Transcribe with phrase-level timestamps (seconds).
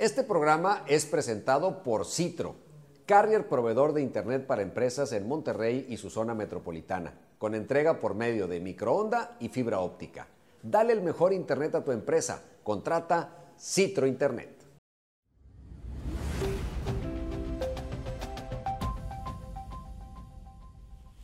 [0.00, 2.54] Este programa es presentado por Citro,
[3.04, 8.14] carrier proveedor de Internet para empresas en Monterrey y su zona metropolitana, con entrega por
[8.14, 10.26] medio de microonda y fibra óptica.
[10.62, 12.42] Dale el mejor Internet a tu empresa.
[12.62, 14.59] Contrata Citro Internet.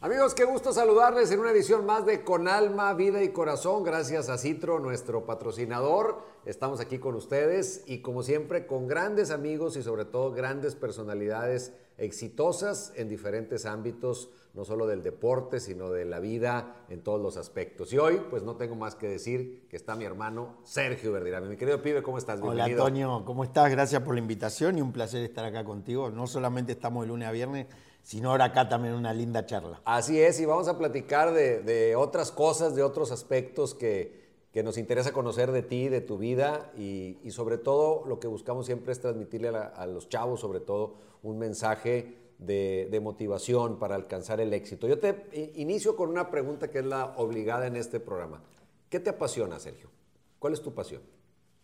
[0.06, 3.82] Amigos, qué gusto saludarles en una edición más de Con Alma, Vida y Corazón.
[3.82, 6.22] Gracias a Citro, nuestro patrocinador.
[6.44, 11.72] Estamos aquí con ustedes y como siempre con grandes amigos y sobre todo grandes personalidades
[11.98, 17.36] exitosas en diferentes ámbitos, no solo del deporte, sino de la vida en todos los
[17.36, 17.92] aspectos.
[17.92, 21.48] Y hoy, pues no tengo más que decir que está mi hermano Sergio Verdirame.
[21.48, 22.38] Mi querido pibe, ¿cómo estás?
[22.40, 23.72] Hola, Antonio, ¿cómo estás?
[23.72, 26.10] Gracias por la invitación y un placer estar acá contigo.
[26.10, 27.66] No solamente estamos de lunes a viernes,
[28.06, 29.80] sino ahora acá también una linda charla.
[29.84, 34.24] Así es, y vamos a platicar de, otras cosas, de otros aspectos que,
[34.62, 38.92] nos interesa conocer de ti, de tu vida, y, sobre todo lo que buscamos siempre
[38.92, 44.54] es transmitirle a, los chavos, sobre todo, un mensaje de, de, motivación para alcanzar el
[44.54, 44.86] éxito.
[44.86, 48.40] Yo te inicio con una pregunta que es la obligada en este programa.
[48.88, 49.90] ¿Qué te apasiona, Sergio?
[50.38, 51.02] ¿Cuál es tu pasión?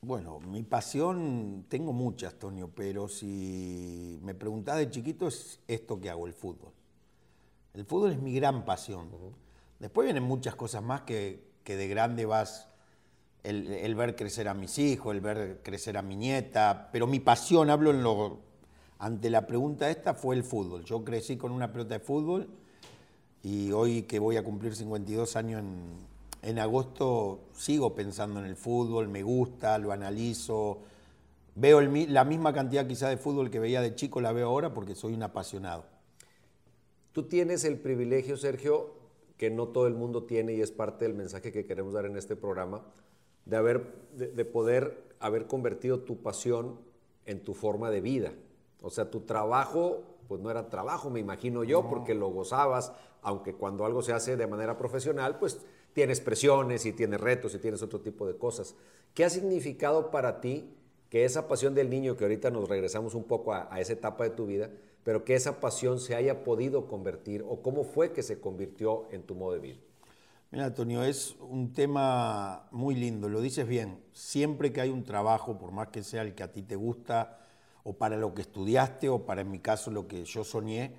[0.05, 6.11] Bueno, mi pasión, tengo muchas, Tonio, pero si me preguntás de chiquito es esto que
[6.11, 6.73] hago, el fútbol.
[7.73, 9.11] El fútbol es mi gran pasión.
[9.79, 12.67] Después vienen muchas cosas más que, de grande vas,
[13.45, 17.71] el, ver crecer a mis hijos, el ver crecer a mi nieta, pero mi pasión,
[17.71, 18.41] hablo en lo,
[18.99, 20.85] ante la pregunta esta, fue el fútbol.
[20.85, 22.49] Yo crecí con una pelota de fútbol
[23.45, 26.12] y hoy que voy a cumplir 52 años en,
[26.43, 30.81] en agosto sigo pensando en el fútbol, me gusta, lo analizo.
[31.55, 34.95] Veo la misma cantidad quizá de fútbol que veía de chico, la veo ahora porque
[34.95, 35.85] soy un apasionado.
[37.13, 38.95] Tú tienes el privilegio, Sergio,
[39.37, 42.17] que no todo el mundo tiene y es parte del mensaje que queremos dar en
[42.17, 42.83] este programa,
[43.45, 46.81] de, haber, de, poder haber convertido tu pasión
[47.27, 48.33] en tu forma de vida.
[48.81, 53.55] O sea, tu trabajo, pues no era trabajo, me imagino yo, porque lo gozabas, aunque
[53.55, 55.61] cuando algo se hace de manera profesional, pues
[55.93, 58.75] tienes presiones y tienes retos y tienes otro tipo de cosas.
[59.15, 60.71] ¿Qué ha significado para ti
[61.11, 64.31] que esa pasión del niño, que ahorita nos regresamos un poco a, esa etapa de
[64.31, 64.71] tu vida,
[65.05, 69.23] pero que esa pasión se haya podido convertir o cómo fue que se convirtió en
[69.23, 69.79] tu modo de vida?
[70.51, 74.03] Mira, Antonio, es un tema muy lindo, lo dices bien.
[74.13, 77.41] Siempre que hay un trabajo, por más que sea el que a ti te gusta,
[77.85, 80.95] o para lo que estudiaste, o para en mi caso lo que yo soñé,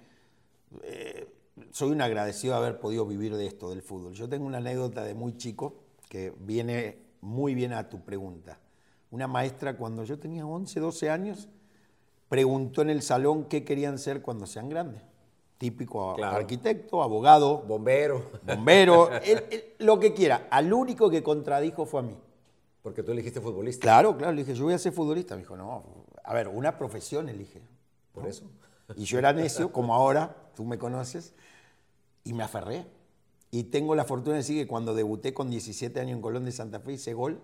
[0.84, 1.28] eh,
[1.72, 4.14] soy un agradecido de haber podido vivir de esto, del fútbol.
[4.14, 5.76] Yo tengo una anécdota de muy chico
[6.10, 8.60] que viene muy bien a tu pregunta.
[9.12, 11.50] Una maestra cuando yo tenía 11, 12 años
[12.28, 15.04] preguntó en el salón qué querían ser cuando sean grandes.
[15.60, 19.10] Típico arquitecto, abogado, bombero, bombero,
[19.80, 20.48] lo que quiera.
[20.50, 22.18] Al único que contradijo fue a mí.
[22.82, 23.84] Porque tú elegiste futbolista.
[23.84, 25.36] Claro, claro, le dije, yo voy a ser futbolista.
[25.36, 27.62] Me dijo, no, a ver, una profesión elige.
[28.12, 28.50] Por eso.
[28.96, 31.34] Y yo era necio, como ahora, tú me conoces,
[32.24, 32.86] y me aferré.
[33.52, 36.52] Y tengo la fortuna de decir que cuando debuté con 17 años en Colón de
[36.52, 37.40] Santa Fe hice gol.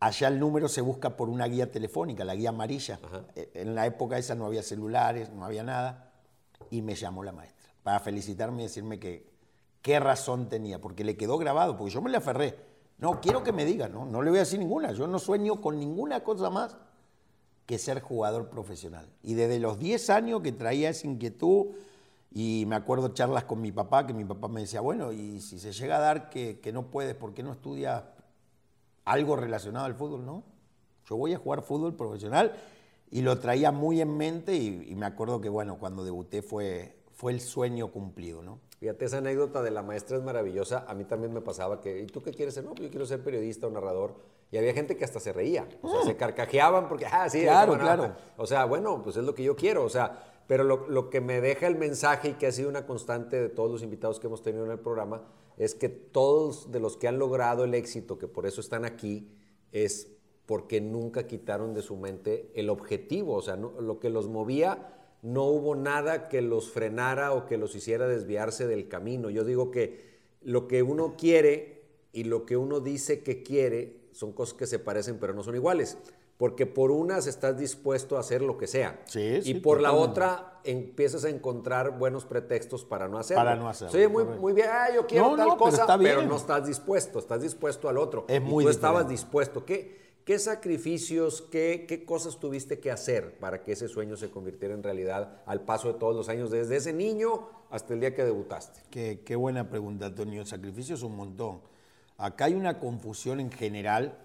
[0.00, 2.98] Allá el número se busca por una guía telefónica, la guía amarilla.
[3.36, 6.12] E, en la época esa no había celulares, no había nada.
[6.70, 9.30] Y me llamó la maestra para felicitarme y decirme que
[9.80, 12.58] qué razón tenía, porque le quedó grabado, porque yo me le aferré.
[12.98, 14.92] No, quiero que me diga, no, no le voy a decir ninguna.
[14.92, 16.76] Yo no sueño con ninguna cosa más
[17.70, 19.06] que ser jugador profesional.
[19.22, 21.66] Y desde los 10 años que traía esa inquietud,
[22.32, 25.60] y me acuerdo charlas con mi papá, que mi papá me decía, bueno, y si
[25.60, 28.02] se llega a dar que, no puedes, ¿por qué no estudias
[29.04, 30.26] algo relacionado al fútbol?
[30.26, 30.42] No,
[31.08, 32.56] yo voy a jugar fútbol profesional
[33.08, 37.30] y lo traía muy en mente y, me acuerdo que, bueno, cuando debuté fue, fue
[37.30, 38.58] el sueño cumplido, ¿no?
[38.80, 40.86] Fíjate, esa anécdota de la maestra es maravillosa.
[40.88, 42.64] A mí también me pasaba que, ¿y tú qué quieres ser?
[42.64, 44.39] No, pues yo quiero ser periodista o narrador.
[44.50, 45.68] Y había gente que hasta se reía.
[45.80, 48.14] O sea, se carcajeaban porque, ah, sí, claro, claro.
[48.36, 49.84] O sea, bueno, pues es lo que yo quiero.
[49.84, 53.40] O sea, pero lo, que me deja el mensaje y que ha sido una constante
[53.40, 55.22] de todos los invitados que hemos tenido en el programa
[55.56, 59.30] es que todos de los que han logrado el éxito, que por eso están aquí,
[59.70, 60.08] es
[60.46, 65.44] porque nunca quitaron de su mente el objetivo, o sea, lo que los movía, no
[65.44, 69.30] hubo nada que los frenara o que los hiciera desviarse del camino.
[69.30, 74.32] Yo digo que lo que uno quiere y lo que uno dice que quiere son
[74.32, 75.96] cosas que se parecen pero no son iguales
[76.40, 79.02] porque por unas estás dispuesto a hacer lo que sea.
[79.04, 83.44] Sí, y por la otra empiezas a encontrar buenos pretextos para no hacerlo.
[83.44, 83.92] Para no hacerlo.
[83.92, 87.90] Sí, muy, muy bien, ah, yo quiero tal cosa, pero, no estás dispuesto, estás dispuesto
[87.90, 88.24] al otro.
[88.26, 89.66] Es muy y tú estabas dispuesto.
[89.66, 94.72] ¿Qué, qué sacrificios, qué, qué cosas tuviste que hacer para que ese sueño se convirtiera
[94.72, 98.24] en realidad al paso de todos los años, desde ese niño hasta el día que
[98.24, 98.80] debutaste?
[98.88, 100.46] Qué, qué buena pregunta, Antonio.
[100.46, 101.60] Sacrificios un montón.
[102.20, 104.18] Acá hay una confusión en general.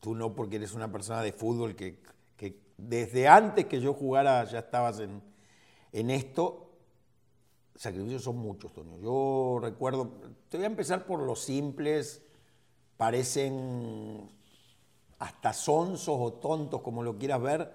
[0.00, 2.00] Tú no porque eres una persona de fútbol que,
[2.38, 5.22] que desde antes que yo jugara ya estabas en,
[5.92, 6.70] en esto.
[7.76, 8.98] Sacrificios son muchos, Toño.
[8.98, 10.12] Yo recuerdo,
[10.48, 12.22] te voy a empezar por los simples,
[12.96, 14.30] parecen
[15.18, 17.72] hasta sonsos o tontos, como lo quieras ver,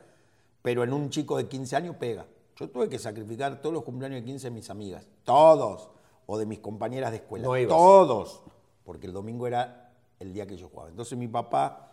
[0.63, 2.25] pero en un chico de 15 años pega.
[2.56, 5.92] Yo tuve que sacrificar todos los cumpleaños de 15 de mis amigas, todos,
[6.25, 8.42] o de mis compañeras de escuela, todos,
[8.89, 10.89] porque el domingo era el día que yo jugaba.
[10.89, 11.91] Entonces mi papá,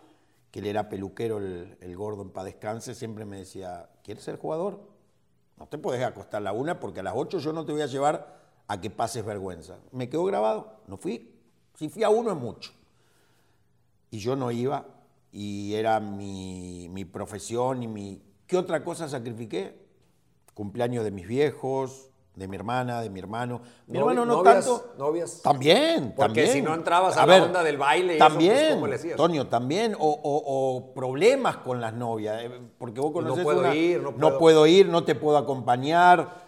[0.51, 4.81] que él era peluquero, el, gordo en paz descanse, siempre me decía, ¿quieres ser jugador?
[5.59, 7.83] No te puedes acostar a la una porque a las 8 yo no te voy
[7.83, 9.77] a llevar a que pases vergüenza.
[9.93, 11.39] Me quedó grabado, no fui.
[11.75, 12.73] Si fui a uno es mucho.
[14.11, 14.87] Y yo no iba
[15.33, 18.23] y era mi, mi profesión y mi...
[18.47, 19.87] ¿Qué otra cosa sacrifiqué?
[20.55, 23.63] Cumpleaños de mis viejos, de mi hermana, de mi hermano.
[23.87, 24.95] Mi hermano no tanto.
[24.99, 25.41] ¿Novias?
[25.43, 29.97] También, Porque si no entrabas a, la onda del baile, también, eso, pues, Toño, también.
[29.99, 32.45] O, problemas con las novias.
[32.45, 34.31] Eh, porque vos conoces No puedo ir, no puedo...
[34.31, 36.47] no puedo ir, no te puedo acompañar.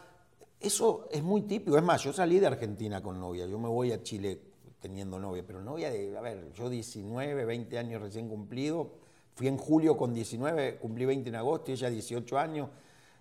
[0.60, 1.76] Eso es muy típico.
[1.76, 3.46] Es más, yo salí de Argentina con novia.
[3.46, 4.42] Yo me voy a Chile
[4.80, 8.92] teniendo novia, pero novia de, a ver, yo 19, 20 años recién cumplido,
[9.34, 12.68] fui en julio con 19, cumplí 20 en agosto y ella 18 años,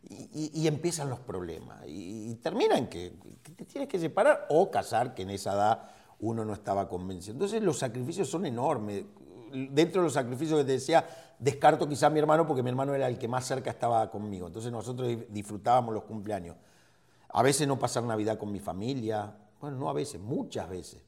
[0.09, 3.13] y, empiezan los problemas, y, terminan que,
[3.56, 5.89] te tienes que separar o casar, que en esa edad
[6.19, 7.33] uno no estaba convencido.
[7.33, 9.04] Entonces los sacrificios son enormes.
[9.51, 11.06] Dentro de los sacrificios que te decía,
[11.39, 14.48] descarto quizá a mi hermano porque mi hermano era el que más cerca estaba conmigo.
[14.48, 16.56] Entonces nosotros disfrutábamos los cumpleaños.
[17.30, 21.01] A veces no pasar Navidad con mi familia, bueno, no a veces, muchas veces.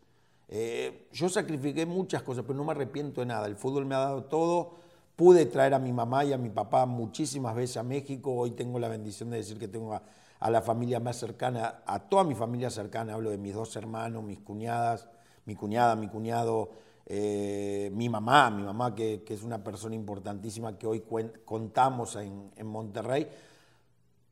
[0.48, 3.48] Eh, yo sacrifiqué muchas cosas, pero no me arrepiento de nada.
[3.48, 4.76] El fútbol me ha dado todo.
[5.20, 8.34] Pude traer a mi mamá y a mi papá muchísimas veces a México.
[8.34, 12.24] Hoy tengo la bendición de decir que tengo a, la familia más cercana, a toda
[12.24, 13.16] mi familia cercana.
[13.16, 15.10] Hablo de mis dos hermanos, mis cuñadas,
[15.44, 16.70] mi cuñada, mi cuñado,
[17.06, 21.04] eh, mi mamá, mi mamá que, es una persona importantísima que hoy
[21.44, 23.28] contamos en, en Monterrey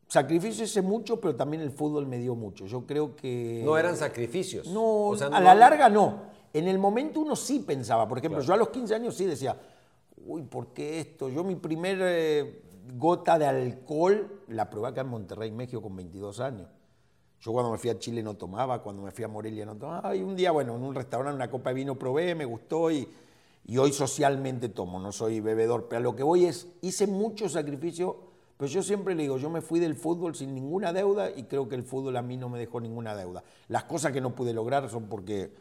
[0.07, 2.65] sacrificios hice mucho, pero también el fútbol me dio mucho.
[2.65, 3.61] Yo creo que...
[3.65, 4.67] No eran sacrificios.
[4.67, 6.37] No, a la larga no.
[6.53, 8.07] En el momento uno sí pensaba.
[8.07, 9.57] Por ejemplo, yo a los 15 años sí decía,
[10.27, 11.29] uy, ¿por qué esto?
[11.29, 12.61] Yo mi primer eh,
[12.97, 16.67] gota de alcohol la probé acá en Monterrey, México, con 22 años.
[17.39, 20.15] Yo cuando me fui a Chile no tomaba, cuando me fui a Morelia no tomaba.
[20.15, 23.07] Y un día, bueno, en un restaurante una copa de vino probé, me gustó y,
[23.65, 25.87] y hoy socialmente tomo, no soy bebedor.
[25.87, 28.27] Pero a lo que voy es, hice mucho sacrificio
[28.57, 31.69] pero yo siempre le digo, yo me fui del fútbol sin ninguna deuda y creo
[31.69, 33.43] que el fútbol a mí no me dejó ninguna deuda.
[33.67, 35.51] Las cosas que no pude lograr son porque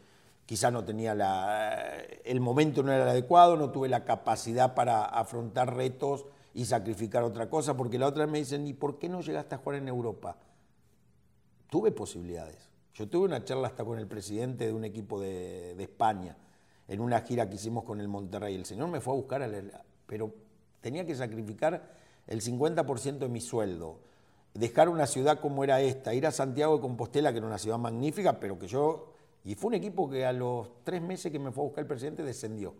[0.47, 1.77] quizá no tenía la,
[2.23, 7.21] el momento no era el adecuado, no tuve la capacidad para afrontar retos y sacrificar
[7.23, 9.79] otra cosa, porque la otra vez me dicen, ¿y por qué no llegaste a jugar
[9.79, 10.37] en Europa?
[11.69, 12.69] Tuve posibilidades.
[12.93, 16.37] Yo tuve una charla hasta con el presidente de un equipo de, España,
[16.87, 18.55] en una gira que hicimos con el Monterrey.
[18.55, 19.51] El señor me fue a buscar,
[20.05, 20.33] pero
[20.79, 21.91] tenía que sacrificar
[22.25, 23.99] el 50% de mi sueldo,
[24.53, 27.77] dejar una ciudad como era esta, ir a Santiago de Compostela, que era una ciudad
[27.77, 29.16] magnífica, pero que yo...
[29.47, 31.87] Y fue un equipo que a los tres meses que me fue a buscar el
[31.87, 32.75] presidente descendió.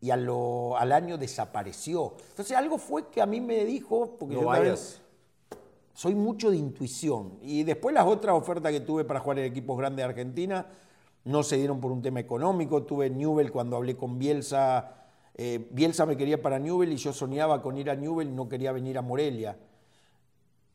[0.00, 2.14] Y al año desapareció.
[2.30, 5.02] Entonces algo fue que a mí me dijo, porque yo vayas.
[5.92, 7.38] soy mucho de intuición.
[7.42, 10.66] Y después las otras ofertas que tuve para jugar en equipos grandes de Argentina
[11.24, 12.84] no se dieron por un tema económico.
[12.84, 14.98] Tuve Newell cuando hablé con Bielsa
[15.40, 18.48] eh, Bielsa me quería para Newell y yo soñaba con ir a Newell y no
[18.48, 19.56] quería venir a Morelia.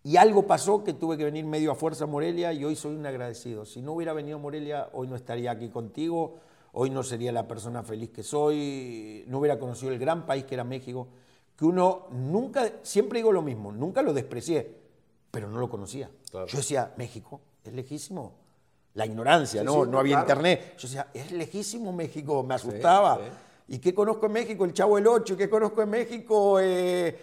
[0.04, 2.96] Y algo pasó que tuve que venir medio a fuerza a Morelia y hoy soy
[2.96, 3.66] un agradecido.
[3.66, 6.40] Si no hubiera venido a Morelia, hoy no estaría aquí contigo,
[6.74, 10.56] hoy no sería la persona feliz que soy, no hubiera conocido el gran país que
[10.56, 11.08] era México,
[11.56, 14.76] que uno nunca, siempre digo lo mismo, nunca lo desprecié,
[15.32, 16.10] pero no lo conocía.
[16.34, 18.34] Yo decía, México, es lejísimo.
[18.96, 19.86] La ignorancia, ¿no?
[19.86, 20.76] no había internet.
[20.78, 23.20] Yo decía, es lejísimo México, me asustaba.
[23.68, 24.66] ¿Y qué conozco en México?
[24.66, 25.38] El Chavo el Ocho.
[25.38, 26.60] ¿Qué conozco en México?
[26.60, 27.18] Eh,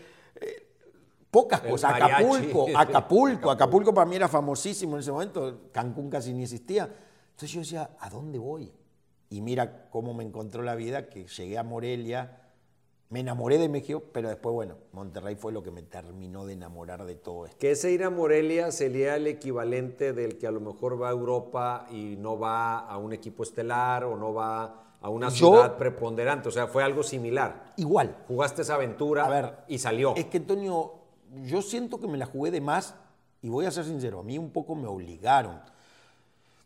[1.30, 1.94] pocas cosas.
[2.00, 3.50] Acapulco, Acapulco.
[3.50, 5.70] Acapulco para mí era famosísimo en ese momento.
[5.72, 6.84] Cancún casi ni existía.
[7.30, 8.72] Entonces yo decía, ¿a dónde voy?
[9.30, 12.40] Y mira cómo me encontró la vida, que llegué a Morelia,
[13.10, 17.04] me enamoré de México, pero después, bueno, Monterrey fue lo que me terminó de enamorar
[17.04, 17.58] de todo esto.
[17.58, 21.12] Que ese ir a Morelia sería el equivalente del que a lo mejor va a
[21.12, 26.50] Europa y no va a un equipo estelar o no va a una ciudad preponderante.
[26.50, 27.72] O sea, fue algo similar.
[27.76, 28.16] Igual.
[28.28, 30.14] Jugaste esa aventura a ver, y salió.
[30.14, 30.99] Es que, Antonio,
[31.44, 32.94] yo siento que me la jugué de más
[33.42, 35.60] y voy a ser sincero, a mí un poco me obligaron.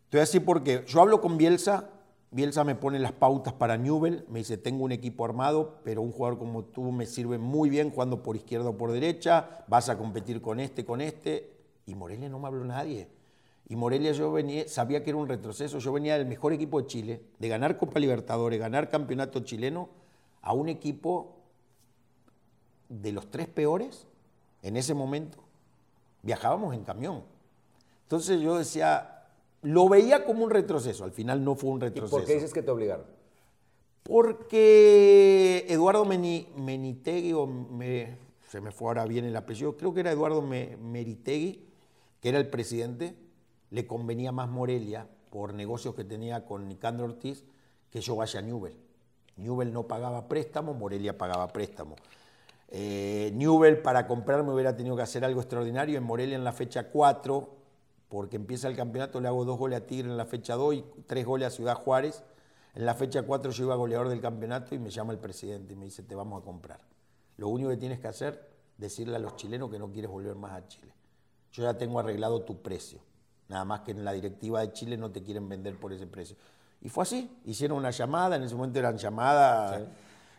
[0.05, 1.89] Estoy así porque yo hablo con Bielsa,
[2.31, 6.11] Bielsa me pone las pautas para Newell, me dice, tengo un equipo armado, pero un
[6.11, 9.97] jugador como tú me sirve muy bien jugando por izquierda o por derecha, vas a
[9.97, 11.51] competir con este, con este,
[11.85, 13.07] y Morelia no me habló nadie.
[13.67, 16.87] Y Morelia yo venía, sabía que era un retroceso, yo venía del mejor equipo de
[16.87, 19.89] Chile, de ganar Copa Libertadores, ganar campeonato chileno,
[20.41, 21.37] a un equipo
[22.89, 24.07] de los tres peores
[24.65, 25.37] en ese momento,
[26.23, 27.23] viajábamos en camión.
[28.01, 29.25] Entonces yo decía,
[29.61, 32.17] lo veía como un retroceso, al final no fue un ¿Y retroceso.
[32.17, 33.05] por qué dices que te obligaron?
[34.01, 38.17] Porque Eduardo Meni- Menitegui, o me-
[38.49, 41.63] se me fue ahora bien el apellido, creo que era Eduardo Me- Meritegui,
[42.21, 43.15] que era el presidente,
[43.69, 47.43] le convenía más Morelia por negocios que tenía con Nicandro Ortiz
[47.91, 48.75] que yo vaya a Newell.
[49.37, 51.95] Newell no pagaba préstamo, Morelia pagaba préstamo.
[52.69, 55.97] Eh, Newell para comprarme hubiera tenido que hacer algo extraordinario.
[55.97, 57.49] En Morelia en la fecha 4,
[58.09, 60.85] porque empieza el campeonato, le hago dos goles a Tigre en la fecha 2 y
[61.05, 62.23] tres goles a Ciudad Juárez.
[62.73, 65.75] En la fecha 4 yo iba goleador del campeonato y me llama el presidente y
[65.75, 66.79] me dice, te vamos a comprar.
[67.37, 70.51] Lo único que tienes que hacer, decirle a los chilenos que no quieres volver más
[70.51, 70.93] a Chile.
[71.51, 72.99] Yo ya tengo arreglado tu precio.
[73.47, 76.35] Nada más que en la directiva de Chile no te quieren vender por ese precio.
[76.81, 77.31] Y fue así.
[77.45, 79.83] Hicieron una llamada, en ese momento eran llamadas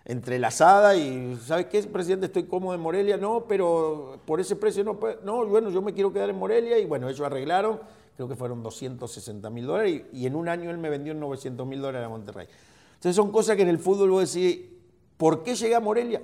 [0.06, 2.26] entrelazadas y, ¿sabes qué, presidente?
[2.26, 3.16] Estoy cómodo en Morelia.
[3.16, 4.94] No, pero por ese precio no.
[4.98, 7.80] puede- No, bueno, yo me quiero quedar en Morelia y bueno, ellos arreglaron.
[8.14, 11.20] Creo que fueron 260 mil dólares y, y en un año él me vendió en
[11.20, 12.46] 900 mil dólares a Monterrey.
[12.94, 14.60] Entonces son cosas que en el fútbol vos decís,
[15.16, 16.22] ¿por qué llegué a Morelia?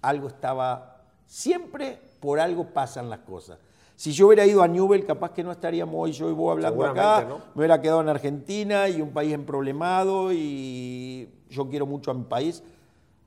[0.00, 3.58] Algo estaba, siempre por algo pasan las cosas.
[3.96, 6.82] Si yo hubiera ido a Newell, capaz que no estaríamos hoy yo y vos hablando
[6.92, 7.24] acá.
[7.28, 7.38] ¿no?
[7.54, 12.24] Me hubiera quedado en Argentina y un país emproblemado y yo quiero mucho a mi
[12.24, 12.62] país,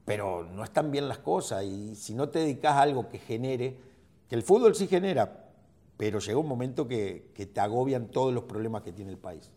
[0.07, 3.75] pero no están bien las cosas y si no te dedicas a algo que genere,
[4.29, 5.49] que el fútbol sí genera,
[5.97, 9.51] pero llega un momento que, que te agobian todos los problemas que tiene el país.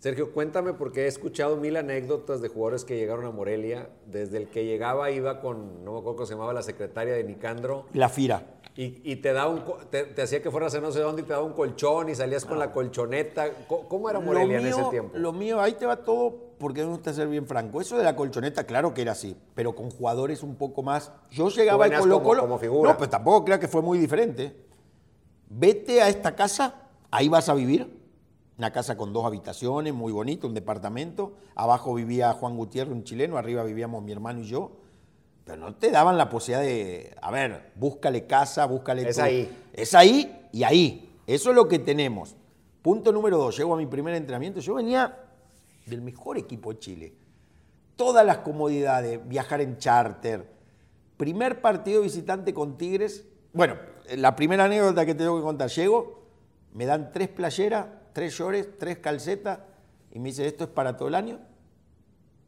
[0.00, 3.90] Sergio, cuéntame porque he escuchado mil anécdotas de jugadores que llegaron a Morelia.
[4.06, 7.22] Desde el que llegaba iba con, no me acuerdo cómo se llamaba, la secretaria de
[7.22, 7.86] Nicandro.
[7.94, 8.44] La Fira.
[8.76, 11.24] Y, y te, daba un, te, te hacía que fueras a no sé dónde y
[11.24, 13.48] te daba un colchón y salías con la colchoneta.
[13.68, 15.16] ¿Cómo, cómo era Morelia en ese tiempo?
[15.16, 17.80] Lo mío, ahí te va todo, porque me gusta ser bien franco.
[17.80, 21.12] Eso de la colchoneta, claro que era así, pero con jugadores un poco más.
[21.30, 22.58] Yo llegaba al Colo como- Colo.
[22.58, 22.84] como.
[22.86, 24.56] No, pues tampoco crea que fue muy diferente.
[25.48, 26.74] Vete a esta casa,
[27.10, 28.02] ahí vas a vivir.
[28.56, 31.32] Una casa con dos habitaciones, muy bonito, un departamento.
[31.56, 34.72] Abajo vivía Juan Gutiérrez, un chileno, arriba vivíamos mi hermano y yo.
[35.44, 39.08] Pero no te daban la posibilidad de, a ver, búscale casa, búscale...
[39.08, 39.52] Es ahí.
[39.72, 41.18] Es ahí y ahí.
[41.26, 42.36] Eso es lo que tenemos.
[42.80, 44.60] Punto número dos, llego a mi primer entrenamiento.
[44.60, 45.18] Yo venía
[45.86, 47.14] del mejor equipo de Chile.
[47.96, 50.48] Todas las comodidades, viajar en charter.
[51.16, 53.24] Primer partido visitante con Tigres.
[53.52, 53.76] Bueno,
[54.16, 55.68] la primera anécdota que te tengo que contar.
[55.70, 56.24] Llego,
[56.72, 59.60] me dan tres playeras, tres shorts, tres calcetas
[60.10, 61.38] y me dice, esto es para todo el año.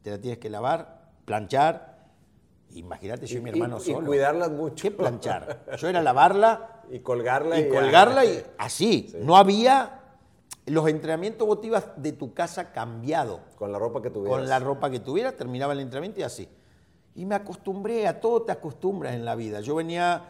[0.01, 1.97] Te la tienes que lavar, planchar.
[2.71, 4.07] Imagínate yo y, mi hermano y, y solo.
[4.07, 4.83] cuidarlas mucho.
[4.83, 5.65] ¿Qué planchar?
[5.77, 7.59] Yo era lavarla Y colgarla.
[7.59, 9.13] y colgarla y así.
[9.21, 10.01] No había
[10.67, 14.37] los entrenamientos vos te ibas de tu casa cambiado, Con la ropa que tuvieras.
[14.39, 16.47] con la ropa que tuvieras, terminaba el entrenamiento y así.
[17.15, 19.61] Y me acostumbré, a todo te acostumbras en la vida.
[19.61, 20.23] Yo venía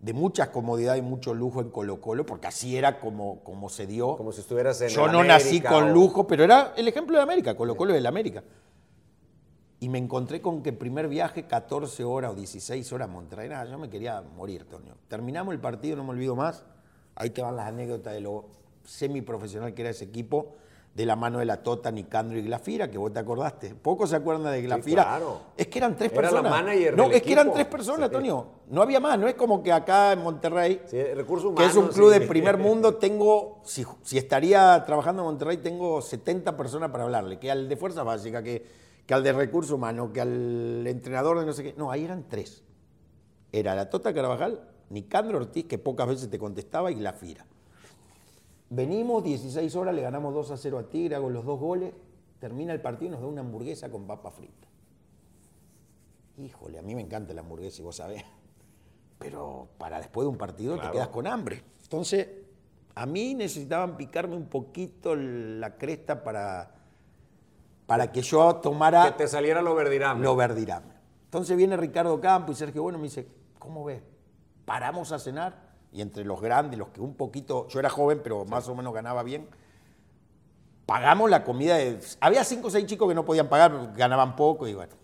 [0.00, 3.86] de muchas comodidades y mucho lujo en Colo Colo, porque así era como, como se
[3.86, 4.16] dio.
[4.16, 7.16] Como si estuvieras en Yo el no nací con o- lujo, pero era el ejemplo
[7.16, 8.42] de América, Colo Colo es de la América.
[9.80, 13.48] Y me encontré con que primer viaje, 14 horas o 16 horas a Monterrey.
[13.70, 14.94] Yo me quería morir, Toño.
[15.06, 16.64] Terminamos el partido, no me olvido más.
[17.14, 18.46] Ahí te van las anécdotas de lo
[18.88, 20.54] semiprofesional que era ese equipo,
[20.94, 23.72] de la mano de la Tota, Nicandro y Glafira, que vos te acordaste.
[23.76, 25.04] Pocos se acuerdan de Glafira.
[25.04, 25.40] claro.
[25.56, 26.50] Es que eran tres Era la personas.
[26.50, 28.10] manager no, del es que eran tres personas.
[28.10, 28.46] Toño.
[28.68, 29.16] No había más.
[29.16, 32.18] No es como que acá en Monterrey Sí, que es un club sí.
[32.18, 37.38] de primer mundo, tengo, si, si estaría trabajando en Monterrey, tengo 70 personas para hablarle,
[37.38, 38.66] que al de Fuerza Básica, que,
[39.06, 41.74] que al de Recursos Humanos, que al entrenador de no sé qué.
[41.76, 42.64] No, ahí eran tres.
[43.52, 47.46] Era la Tota Carvajal, Nicandro Ortiz, que pocas veces te contestaba, y la Fira.
[48.70, 51.92] Venimos 16 horas, le ganamos 2 a 0 a Tigre, hago los dos goles,
[52.38, 54.68] termina el partido y nos da una hamburguesa con papa frita.
[56.36, 58.24] Híjole, a mí me encanta la hamburguesa, y vos sabés.
[59.18, 60.90] Pero para después de un partido Claro.
[60.90, 61.62] te quedas con hambre.
[61.82, 62.28] Entonces,
[62.94, 66.74] a mí necesitaban picarme un poquito la cresta para,
[67.86, 70.22] para que yo tomara Que te saliera lo verdirame.
[70.22, 70.92] lo verdirame.
[71.24, 73.26] Entonces viene Ricardo Campo y Sergio Bueno me dice,
[73.58, 74.02] ¿cómo ves?
[74.64, 75.67] ¿Paramos a cenar?
[75.92, 78.92] Y entre los grandes, los que un poquito, yo era joven, pero más o menos
[78.92, 79.48] ganaba bien,
[80.86, 81.98] pagamos la comida de...
[82.20, 84.94] Había cinco o seis chicos que no podían pagar, ganaban poco y bueno,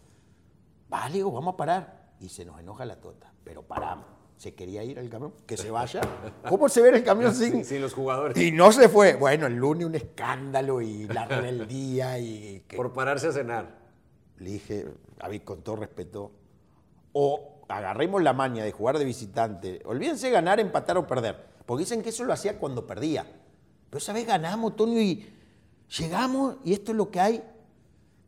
[0.88, 2.04] vale, digo, vamos a parar.
[2.20, 4.06] Y se nos enoja la tota, pero paramos.
[4.36, 6.00] Se quería ir al camión, que se vaya.
[6.48, 8.36] ¿Cómo se ve el camión sin, Sin, sin los jugadores.
[8.36, 9.14] y no se fue.
[9.14, 12.62] Bueno, el lunes un escándalo y la rebeldía y...
[12.66, 13.78] que- Por pararse a cenar.
[14.38, 14.86] le dije,
[15.20, 16.32] a mí con todo respeto,
[17.12, 22.02] o agarremos la maña de jugar de visitante, olvídense ganar, empatar o perder, porque dicen
[22.02, 23.26] que eso lo hacía cuando perdía.
[23.90, 25.26] Pero esa vez ganamos, Tonio, y
[25.98, 27.42] llegamos y esto es lo que hay.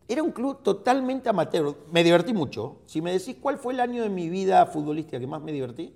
[0.08, 1.76] Era un club totalmente amateur.
[1.90, 2.78] Me divertí mucho.
[2.86, 5.92] Si me decís cuál fue el año de mi vida futbolística que más me divertí,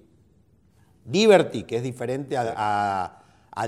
[1.04, 3.16] divertí, que es diferente a,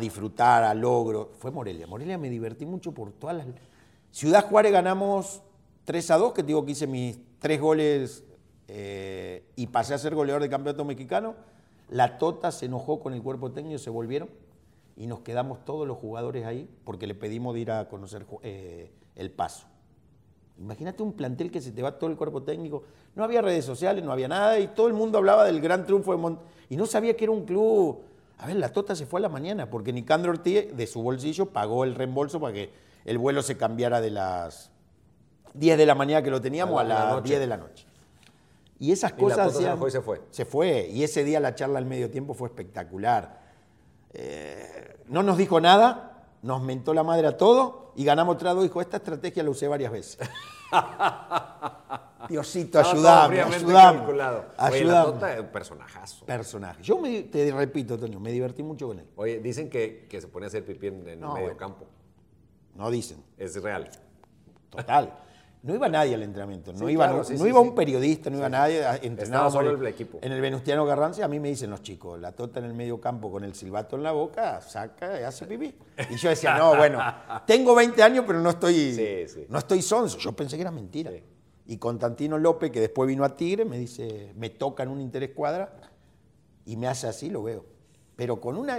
[0.00, 1.86] disfrutar, a logro, fue Morelia.
[1.86, 3.46] Morelia me divertí mucho por todas las...
[4.10, 5.42] Ciudad Juárez ganamos
[5.84, 8.24] 3 a 2, que digo que hice mis tres goles
[8.74, 11.34] eh, y pasé a ser goleador de campeonato mexicano.
[11.90, 14.30] La Tota se enojó con el cuerpo técnico, se volvieron
[14.96, 18.90] y nos quedamos todos los jugadores ahí porque le pedimos de ir a conocer eh,
[19.14, 19.66] el paso.
[20.58, 22.84] Imagínate un plantel que se te va todo el cuerpo técnico.
[23.14, 26.12] No había redes sociales, no había nada y todo el mundo hablaba del gran triunfo
[26.12, 28.00] de Mont y no sabía que era un club.
[28.38, 31.46] A ver, la Tota se fue a la mañana porque Nicandro Ortiz de su bolsillo
[31.46, 32.70] pagó el reembolso para que
[33.04, 34.70] el vuelo se cambiara de las
[35.54, 37.28] 10 de la mañana que lo teníamos A a, la- a la las noche.
[37.28, 37.86] 10 de la noche.
[38.82, 40.20] Y esas Y la cosas Tota se hacían- enojó y se fue.
[40.30, 40.88] Se fue.
[40.88, 43.40] Y ese día la charla al medio tiempo fue espectacular.
[44.12, 48.64] Eh, no nos dijo nada, nos mentó la madre a todo y ganamos otra dos.
[48.64, 50.18] Dijo, esta estrategia la usé varias veces.
[52.28, 53.36] Diosito, ayúdame.
[53.38, 54.46] calculado.
[54.58, 55.04] Oye, la.
[55.04, 56.24] Tota personajazo.
[56.26, 56.82] Personaje.
[56.82, 59.06] Yo me, te repito, Toño, me divertí mucho con él.
[59.16, 61.56] Oye, dicen que, que se pone a hacer pipí en, en No, el medio bueno.
[61.56, 61.86] campo.
[62.74, 63.22] No dicen.
[63.38, 63.88] Es real.
[64.70, 65.12] Total.
[65.62, 67.74] No iba nadie al entrenamiento, no Sí, iba, claro, no, sí, no sí, iba un
[67.74, 68.84] periodista, no iba nadie.
[68.84, 70.18] a- Entrenábamos solo en el equipo.
[70.20, 73.00] En el Venustiano Carranza, a mí me dicen los chicos, la tota en el medio
[73.00, 75.72] campo con el silbato en la boca, saca y hace pipí.
[76.10, 76.98] Y yo decía, no, bueno,
[77.46, 79.46] tengo 20 años, pero no estoy, Sí, sí.
[79.48, 80.18] no estoy sonso.
[80.18, 81.12] Yo pensé que era mentira.
[81.64, 85.72] Y Constantino López, que después vino a Tigre, me dice, me toca en un interescuadra
[86.66, 87.64] y me hace así, lo veo.
[88.16, 88.78] Pero con una...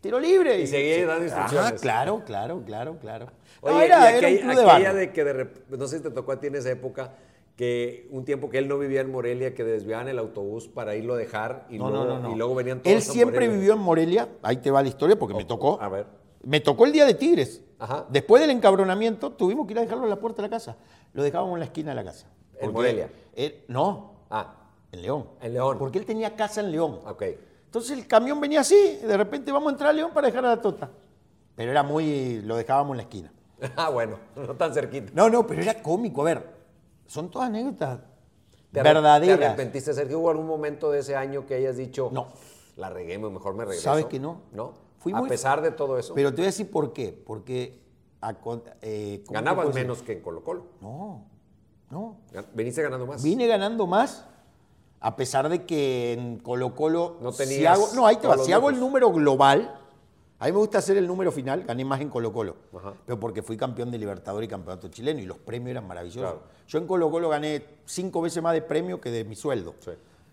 [0.00, 0.60] Tiro libre.
[0.60, 1.72] Y seguía dando instrucciones.
[1.72, 3.26] Ah, claro, claro, claro, claro.
[3.62, 5.96] No, Oye, era, y era un aquella, club de aquella que de rep- no sé
[5.98, 7.14] si te tocó a ti en esa época,
[7.56, 11.14] que un tiempo que él no vivía en Morelia, que desviaban el autobús para irlo
[11.14, 12.32] a dejar y, No, luego, no, no, no.
[12.34, 13.56] y luego venían todos Él siempre Morelia.
[13.56, 15.78] vivió en Morelia, ahí te va la historia porque me tocó.
[15.80, 16.06] A ver.
[16.44, 17.62] Me tocó el día de Tigres.
[17.78, 18.06] Ajá.
[18.10, 20.76] Después del encabronamiento tuvimos que ir a dejarlo en la puerta de la casa.
[21.14, 22.28] Lo dejábamos en la esquina de la casa.
[22.60, 23.08] ¿En Morelia?
[23.34, 24.54] él- no, Ah,
[24.92, 25.26] en León.
[25.40, 25.76] En León.
[25.78, 27.00] Porque él tenía casa en León.
[27.06, 27.22] ok.
[27.76, 30.46] Entonces el camión venía así, y de repente vamos a entrar a León para dejar
[30.46, 30.88] a la Tota.
[31.54, 33.32] Pero era muy, lo dejábamos en la esquina.
[33.76, 35.12] Ah, bueno, no tan cerquita.
[35.14, 36.22] No, no, pero era cómico.
[36.22, 36.46] A ver,
[37.06, 38.00] son todas anécdotas
[38.72, 39.38] ¿Te verdaderas.
[39.38, 40.20] ¿Te arrepentiste, Sergio?
[40.20, 42.28] ¿Hubo algún momento de ese año que hayas dicho, No.
[42.76, 43.82] la regué, mejor me regreso?
[43.84, 44.40] ¿Sabes que no?
[44.52, 44.72] ¿No?
[44.98, 47.12] Fui a muy- pesar de todo eso, Pero te voy a decir por qué.
[47.26, 47.82] Porque
[48.22, 50.64] a eh, ¿cómo te ganabas menos que en Colo Colo.
[50.80, 51.26] No,
[51.90, 52.16] no.
[52.54, 53.22] Veniste ganando más.
[53.22, 54.26] Vine ganando más,
[55.06, 57.16] a pesar de que en Colo Colo.
[57.20, 58.38] No si tenías hago- no, ahí te va.
[58.38, 59.72] Si hago el número global,
[60.40, 62.56] a mí me gusta hacer el número final, gané más en Colo Colo.
[62.76, 62.92] Ajá.
[63.06, 66.22] Pero porque fui campeón de Libertador y campeonato chileno y los premios eran maravillosos.
[66.22, 66.40] Claro.
[66.66, 69.76] Yo en Colo Colo gané cinco veces más de premio que de mi sueldo.
[69.78, 69.92] Sí.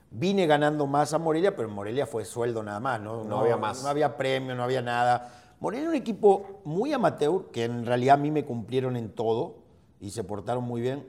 [0.09, 2.99] Vine ganando más a Morelia, pero en Morelia fue sueldo nada más.
[2.99, 3.83] No, No había más.
[3.83, 5.55] No había premio, no había nada.
[5.59, 9.53] Morelia era un equipo muy amateur, que en realidad a mí me cumplieron en todo
[10.01, 11.07] y se portaron muy bien.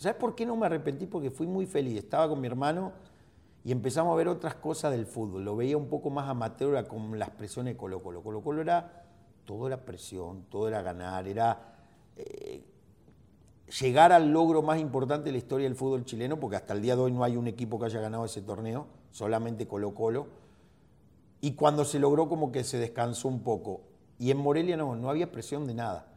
[0.00, 1.04] ¿Sabes por qué no me arrepentí?
[1.04, 1.98] Porque fui muy feliz.
[1.98, 2.92] Estaba con mi hermano
[3.62, 5.44] y empezamos a ver otras cosas del fútbol.
[5.44, 8.22] Lo veía un poco más amateur con las presiones de Colo Colo.
[8.22, 9.04] Colo Colo era,
[9.44, 11.76] todo era presión, todo era ganar, era
[12.16, 12.64] eh,
[13.78, 16.96] llegar al logro más importante de la historia del fútbol chileno, porque hasta el día
[16.96, 20.28] de hoy no hay un equipo que haya ganado ese torneo, solamente Colo Colo.
[21.42, 23.82] Y cuando se logró como que se descansó un poco.
[24.18, 26.09] Y en Morelia no, no había presión de nada.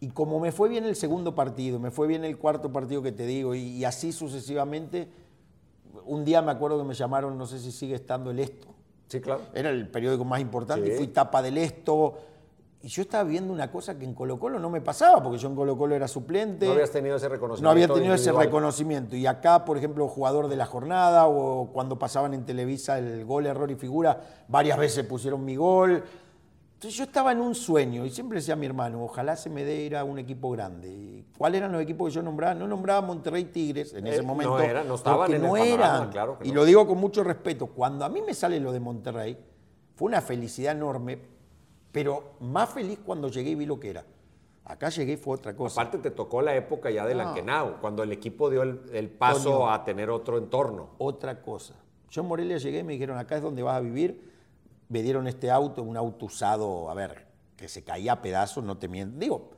[0.00, 3.12] Y como me fue bien el segundo partido, me fue bien el cuarto partido que
[3.12, 5.08] te digo, y, y así sucesivamente,
[6.06, 8.68] un día me acuerdo que me llamaron, no sé si sigue estando el Esto,
[9.08, 9.42] Sí, claro.
[9.52, 10.92] era el periódico más importante, Sí.
[10.94, 12.14] y fui tapa del Esto,
[12.82, 15.50] y yo estaba viendo una cosa que en Colo Colo no me pasaba, porque yo
[15.50, 16.64] en Colo Colo era suplente.
[16.64, 17.62] No habías tenido ese reconocimiento.
[17.64, 19.16] No había tenido ese reconocimiento.
[19.16, 23.44] Y acá, por ejemplo, jugador de la jornada o cuando pasaban en Televisa el gol,
[23.44, 26.02] error y figura, varias veces pusieron mi gol.
[26.80, 29.64] Entonces yo estaba en un sueño y siempre decía a mi hermano, ojalá se me
[29.64, 30.88] dé ir a un equipo grande.
[30.88, 32.54] ¿Y ¿Cuáles eran los equipos que yo nombraba?
[32.54, 34.58] No nombraba Monterrey Tigres en Eh, ese no momento.
[34.60, 36.10] era, no estaban en el no panorama, eran.
[36.10, 36.54] claro que y no.
[36.54, 37.66] lo digo con mucho respeto.
[37.66, 39.36] Cuando a mí me sale lo de Monterrey,
[39.94, 41.18] fue una felicidad enorme,
[41.92, 44.06] pero más feliz cuando llegué y vi lo que era.
[44.64, 45.82] Acá llegué y fue otra cosa.
[45.82, 47.28] Aparte te tocó la época ya del No.
[47.28, 50.92] Anquenao, cuando el equipo dio el, el paso a tener otro entorno.
[50.96, 51.74] otra cosa.
[52.08, 54.29] Yo en Morelia llegué y me dijeron, acá es donde vas a vivir.
[54.90, 57.26] Me dieron este auto, un auto usado, a ver,
[57.56, 59.18] que se caía a pedazos, no te miento.
[59.18, 59.50] Digo,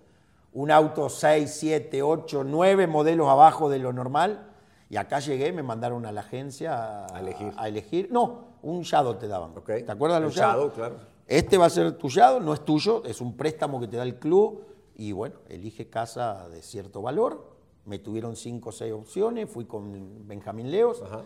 [0.53, 4.51] un auto 6, 7, 8, 9 modelos abajo de lo normal.
[4.91, 6.75] Y acá llegué, me mandaron a la agencia
[7.07, 7.53] a, A elegir.
[7.57, 8.09] a elegir.
[8.13, 9.53] No, un Shadow te daban.
[9.57, 9.65] Ok.
[9.87, 10.97] ¿Te acuerdas de los El Shadow, claro.
[11.27, 14.03] Este va a ser tu Shadow, no es tuyo, es un préstamo que te da
[14.03, 14.67] el club.
[14.95, 17.57] Y bueno, elige casa de cierto valor.
[17.87, 21.01] Me tuvieron cinco o seis opciones, fui con Benjamín Leos.
[21.03, 21.23] Ajá.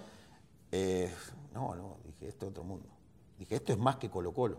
[0.70, 1.12] Eh,
[1.52, 2.86] no, no, dije, esto es otro mundo.
[3.38, 4.58] Dije, esto es más que Colo Colo.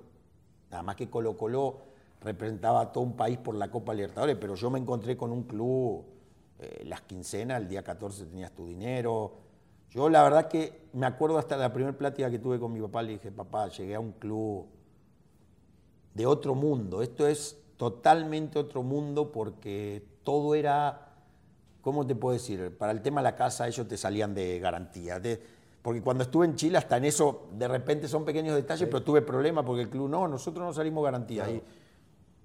[0.69, 1.79] Nada más que Colo Colo
[2.21, 5.43] representaba a todo un país por la Copa Libertadores, pero yo me encontré con un
[5.43, 6.05] club
[6.59, 9.33] eh, las quincenas, el día 14 tenías tu dinero.
[9.91, 13.03] Yo la verdad que me acuerdo hasta la primera plática que tuve con mi papá,
[13.03, 14.65] le dije, papá, llegué a un club
[16.13, 17.01] de otro mundo.
[17.01, 21.13] Esto es totalmente otro mundo porque todo era,
[21.81, 22.75] ¿cómo te puedo decir?
[22.75, 25.21] Para el tema de la casa ellos te salían de garantía.
[25.88, 29.21] Porque cuando estuve en Chile, hasta en eso, de repente son pequeños detalles, pero tuve
[29.21, 31.50] problemas porque el club, no, nosotros no salimos garantía.
[31.50, 31.63] Y,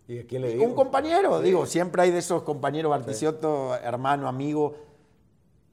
[0.06, 0.64] ¿Y a quién le digo?
[0.64, 4.76] Un compañero, digo, siempre hay de esos compañeros, Barticioto, hermano, amigo.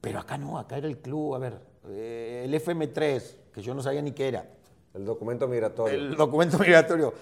[0.00, 3.84] Pero acá no, acá era el club, a ver, eh, el FM3, que yo no
[3.84, 4.50] sabía ni qué era.
[4.92, 5.96] El documento migratorio.
[5.96, 7.14] El documento migratorio.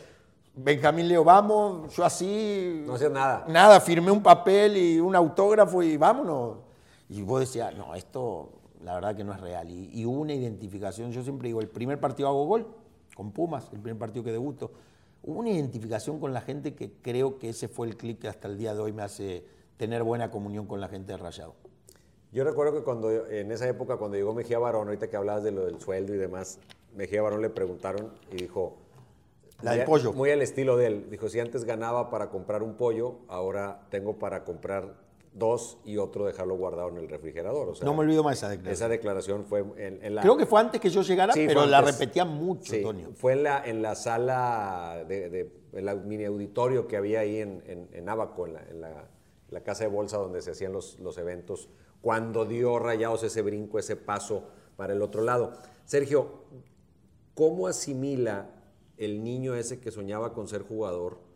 [0.55, 2.85] Benjamín Leo, vamos, yo así.
[2.87, 3.45] No hacía nada.
[3.49, 6.57] Nada, firmé un papel y un autógrafo y vámonos.
[7.11, 9.71] Y vos decías, no, esto la verdad que no es real.
[9.71, 12.67] Y, y hubo una identificación, yo siempre digo, el primer partido hago gol
[13.15, 14.71] con Pumas, el primer partido que debuto
[15.23, 18.49] hubo una identificación con la gente que creo que ese fue el clic que hasta
[18.49, 19.45] el día de hoy me hace
[19.77, 21.55] tener buena comunión con la gente de Rayado.
[22.33, 25.51] Yo recuerdo que cuando en esa época, cuando llegó Mejía Barón, ahorita que hablabas de
[25.51, 26.59] lo del sueldo y demás,
[26.95, 28.77] Mejía Barón le preguntaron y dijo...
[29.63, 30.13] La del pollo.
[30.13, 31.11] Muy al estilo de él.
[31.11, 34.95] Dijo, si antes ganaba para comprar un pollo, ahora tengo para comprar
[35.33, 37.73] dos y otro dejarlo guardado en el refrigerador.
[37.83, 38.73] no me olvido más esa declaración.
[38.73, 40.23] Esa declaración fue en, la...
[40.23, 43.65] Creo que fue antes que yo llegara, pero la repetía mucho, sí, Fue en la,
[43.65, 47.63] en la sala, de, el mini auditorio que había ahí en,
[47.93, 51.69] en, Abaco, en la, casa de bolsa donde se hacían los, los eventos,
[52.01, 54.45] cuando dio Rayados ese brinco, ese paso
[54.77, 55.53] para el otro lado.
[55.85, 56.45] Sergio,
[57.35, 58.51] ¿cómo asimila
[58.97, 61.28] el niño ese que soñaba con ser jugador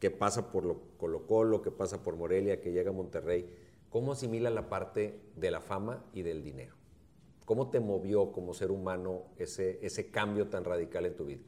[0.00, 3.48] que pasa por lo, Colo Colo, que pasa por Morelia, que llega a Monterrey,
[3.90, 6.74] ¿cómo asimila la parte de la fama y del dinero?
[7.44, 11.42] ¿Cómo te movió como ser humano ese, ese cambio tan radical en tu vida?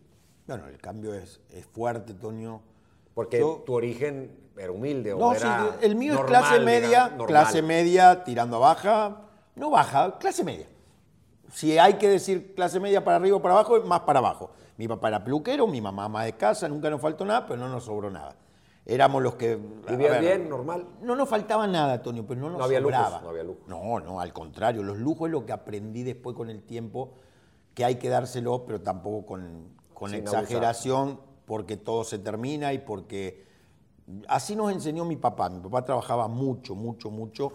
[0.47, 2.63] Bueno, el cambio es, es fuerte, Toño.
[3.15, 7.63] Porque tu origen era humilde o no, era sí, el mío es clase media, clase
[7.63, 9.23] media tirando a baja,
[9.57, 10.69] no baja, clase media.
[11.53, 14.51] Si hay que decir clase media para arriba o para abajo, más para abajo.
[14.77, 17.69] Mi papá era peluquero, mi mamá ama de casa, nunca nos faltó nada, pero no
[17.69, 18.37] nos sobró nada.
[18.87, 19.57] Éramos los que...
[19.57, 20.87] ¿Vivías bien, normal?
[21.03, 23.21] No nos faltaba nada, Tonio, pero no nos no había sobraba.
[23.21, 23.67] no había lujos.
[23.67, 24.83] No, no, al contrario.
[24.83, 27.13] Los lujos es lo que aprendí después con el tiempo,
[27.75, 33.47] que hay que dárselo, pero tampoco con, con exageración, porque todo se termina y porque...
[34.27, 35.51] Así nos enseñó mi papá.
[35.51, 37.53] Mi papá trabajaba mucho, mucho, mucho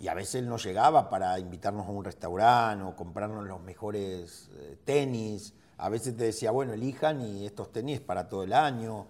[0.00, 4.50] y a veces él no llegaba para invitarnos a un restaurante o comprarnos los mejores
[4.54, 9.06] eh, tenis a veces te decía, bueno, elijan y estos tenis para todo el año.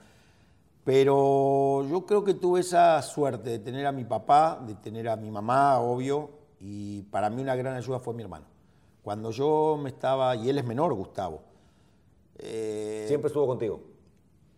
[0.84, 5.16] Pero yo creo que tuve esa suerte de tener a mi papá, de tener a
[5.16, 8.46] mi mamá, obvio, y para mí una gran ayuda fue mi hermano.
[9.02, 11.42] Cuando yo me estaba, y él es menor, Gustavo.
[12.38, 13.80] Eh, ¿Siempre estuvo contigo?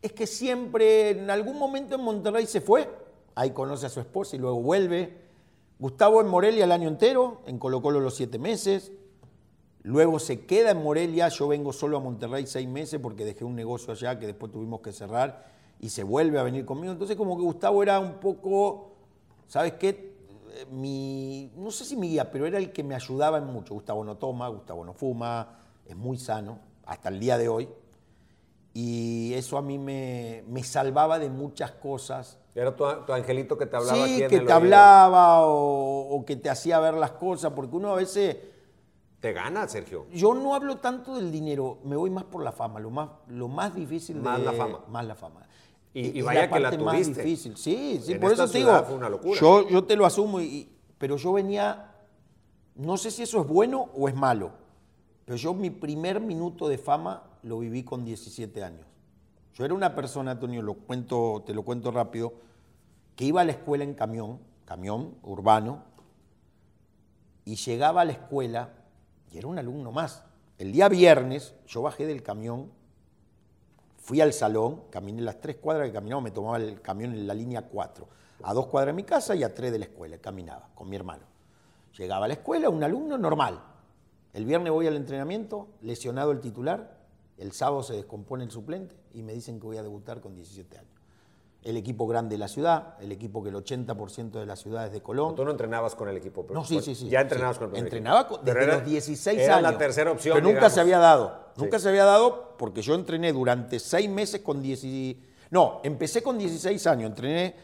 [0.00, 2.88] Es que siempre, en algún momento en Monterrey se fue,
[3.34, 5.25] ahí conoce a su esposa y luego vuelve.
[5.78, 8.92] Gustavo en Morelia el año entero, en Colo Colo los siete meses,
[9.86, 13.54] Luego se queda en Morelia, yo vengo solo a Monterrey seis meses porque dejé un
[13.54, 15.46] negocio allá que después tuvimos que cerrar
[15.78, 16.92] y se vuelve a venir conmigo.
[16.92, 18.96] Entonces como que Gustavo era un poco,
[19.46, 20.16] ¿sabes qué?
[20.54, 23.74] Eh, mi, no sé si mi guía, pero era el que me ayudaba en mucho.
[23.74, 27.68] Gustavo no toma, Gustavo no fuma, es muy sano hasta el día de hoy.
[28.74, 32.40] Y eso a mí me, salvaba de muchas cosas.
[32.56, 34.06] Era tu, angelito que te hablaba.
[34.06, 37.96] Sí, que te hablaba o, o que te hacía ver las cosas, porque uno a
[37.96, 38.36] veces
[39.20, 40.06] te gana, Sergio.
[40.12, 42.80] Yo no hablo tanto del dinero, me voy más por la fama.
[42.80, 44.80] Lo más, lo más difícil más la fama.
[44.88, 45.46] Más la fama.
[45.92, 46.84] Y, vaya que la tuviste.
[46.84, 47.56] Más difícil.
[47.56, 48.84] Sí, sí, por eso te digo.
[48.84, 49.38] Fue una locura.
[49.38, 51.92] Yo, yo te lo asumo, y, pero yo venía.
[52.74, 54.50] No sé si eso es bueno o es malo,
[55.24, 58.86] pero yo mi primer minuto de fama lo viví con 17 años.
[59.54, 62.34] Yo era una persona, Antonio, lo cuento, te lo cuento rápido,
[63.16, 65.84] que iba a la escuela en camión, camión urbano,
[67.44, 68.74] y llegaba a la escuela
[69.32, 70.22] y era un alumno más.
[70.58, 72.70] El día viernes yo bajé del camión,
[73.96, 77.34] fui al salón, caminé las tres cuadras que caminaba, me tomaba el camión en la
[77.34, 78.06] línea 4,
[78.42, 80.96] a dos cuadras de mi casa y a tres de la escuela, caminaba con mi
[80.96, 81.24] hermano.
[81.96, 83.62] Llegaba a la escuela, un alumno normal.
[84.34, 86.98] El viernes voy al entrenamiento, lesionado el titular,
[87.38, 90.78] el sábado se descompone el suplente y me dicen que voy a debutar con 17
[90.78, 90.95] años
[91.66, 94.92] el equipo grande de la ciudad, el equipo que el 80% de la ciudad es
[94.92, 95.34] de Colón.
[95.34, 96.46] ¿Tú no entrenabas con el equipo?
[96.50, 97.08] No, sí, sí, sí.
[97.08, 100.80] Ya entrenabas con el Entrenaba desde los 16 era la tercera opción, Pero nunca se
[100.80, 101.46] había dado.
[101.56, 105.16] Nunca se había dado porque yo entrené durante seis meses con 16...
[105.50, 107.56] No, empecé con 16 años, entrené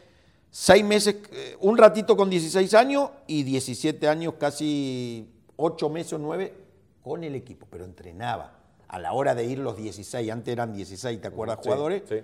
[0.49, 6.17] seis meses, eh, un ratito con 16 años y 17 años, casi ocho meses o
[6.17, 6.53] nueve
[7.01, 8.59] con el equipo, pero entrenaba.
[8.89, 12.03] A la hora de ir los 16, antes eran 16, ¿te acuerdas, jugadores?
[12.07, 12.17] Sí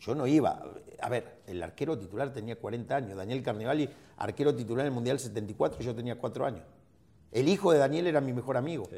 [0.00, 0.62] Yo no iba.
[1.00, 3.16] A ver, el arquero titular tenía 40 años.
[3.16, 6.62] Daniel Carnevali, arquero titular en el Mundial 74, yo tenía 4 años.
[7.32, 8.88] El hijo de Daniel era mi mejor amigo.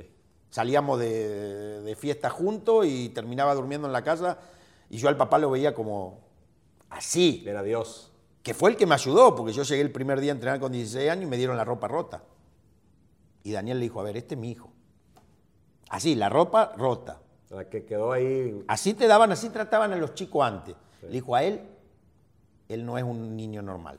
[0.50, 4.38] Salíamos de, de fiesta juntos y terminaba durmiendo en la casa
[4.90, 6.20] y yo al papá lo veía como
[6.90, 7.44] así.
[7.46, 8.10] Era Dios.
[8.42, 10.72] Que fue el que me ayudó, porque yo llegué el primer día a entrenar con
[10.72, 12.22] 16 años y me dieron la ropa rota.
[13.44, 14.72] Y Daniel le dijo, a ver, este es mi hijo.
[15.88, 17.20] Así, la ropa rota.
[17.50, 18.64] La que quedó ahí.
[18.68, 20.74] Así te daban, así trataban a los chicos antes.
[21.02, 21.60] Le dijo a él,
[22.68, 23.98] él no es un niño normal.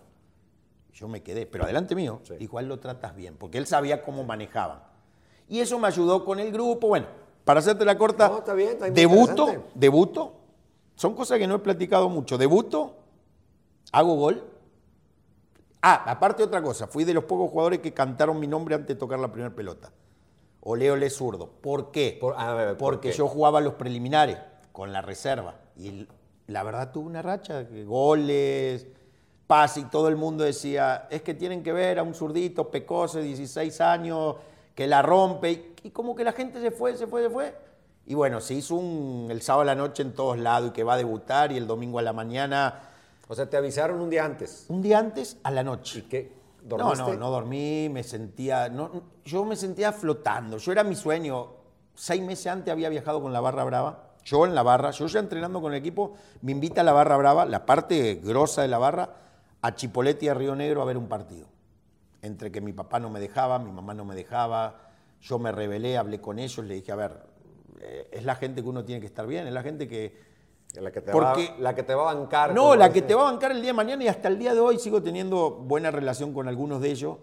[0.94, 2.36] Yo me quedé, pero adelante mío, Sí.
[2.36, 4.80] dijo, a él lo tratas bien, porque él sabía cómo manejaban.
[5.48, 6.88] Y eso me ayudó con el grupo.
[6.88, 7.08] Bueno,
[7.46, 10.34] para hacerte la corta, No, está bien, está muy debuto, debuto,
[10.96, 12.38] son cosas que no he platicado mucho.
[12.38, 12.96] Debuto,
[13.92, 14.44] hago gol.
[15.82, 18.96] Ah, aparte otra cosa, fui de los pocos jugadores que cantaron mi nombre antes de
[18.96, 19.92] tocar la primera pelota.
[20.62, 21.48] Ole, ole, zurdo.
[21.50, 22.18] ¿Por qué?
[22.22, 23.18] Por- a ver, ¿por Porque qué?
[23.18, 24.38] yo jugaba los preliminares
[24.72, 25.56] con la reserva.
[25.76, 26.08] Y
[26.52, 28.86] la verdad tuve una racha, goles,
[29.48, 33.18] pase, y todo el mundo decía, es que tienen que ver a un zurdito pecoso
[33.18, 34.36] de 16 años
[34.76, 35.52] que la rompe.
[35.52, 37.56] Y, y como que la gente se fue, se fue, se fue.
[38.06, 40.84] Y bueno, se hizo un, el sábado a la noche en todos lados y que
[40.84, 42.82] va a debutar y el domingo a la mañana,
[43.28, 44.66] O sea, te avisaron un día antes.
[44.70, 46.00] un día antes a la noche.
[46.00, 46.34] ¿Y qué?
[46.64, 47.12] No, ¿Dormiste?
[47.14, 48.92] no, no dormí, me sentía, no,
[49.26, 51.48] yo me sentía flotando, yo era mi sueño.
[51.96, 55.20] Seis meses antes había viajado con la Barra Brava, yo en la Barra, yo ya
[55.20, 58.78] entrenando con el equipo, me invita a la Barra Brava, la parte grosa de la
[58.78, 59.10] Barra,
[59.62, 61.48] a Chipolete y a Río Negro a ver un partido.
[62.22, 64.76] Entre que mi papá no me dejaba, mi mamá no me dejaba,
[65.22, 67.24] yo me rebelé, hablé con ellos, le dije, a ver,
[67.80, 70.32] eh, es la gente que uno tiene que estar bien, es la gente que,
[70.76, 72.54] La que te, Porque- va, la que te va a bancar.
[72.54, 74.54] no, la que te va a bancar el día de mañana y hasta el día
[74.54, 77.18] de hoy sigo teniendo buena relación con algunos de ellos.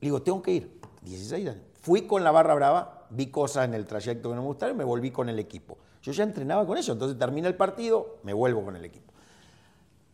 [0.00, 0.80] Le digo, tengo que ir.
[1.02, 1.62] 16 años.
[1.80, 4.78] Fui con la barra brava, vi cosas en el trayecto que no me gustaron y
[4.78, 5.78] me volví con el equipo.
[6.02, 9.12] Yo ya entrenaba con ellos, entonces termina el partido, me vuelvo con el equipo.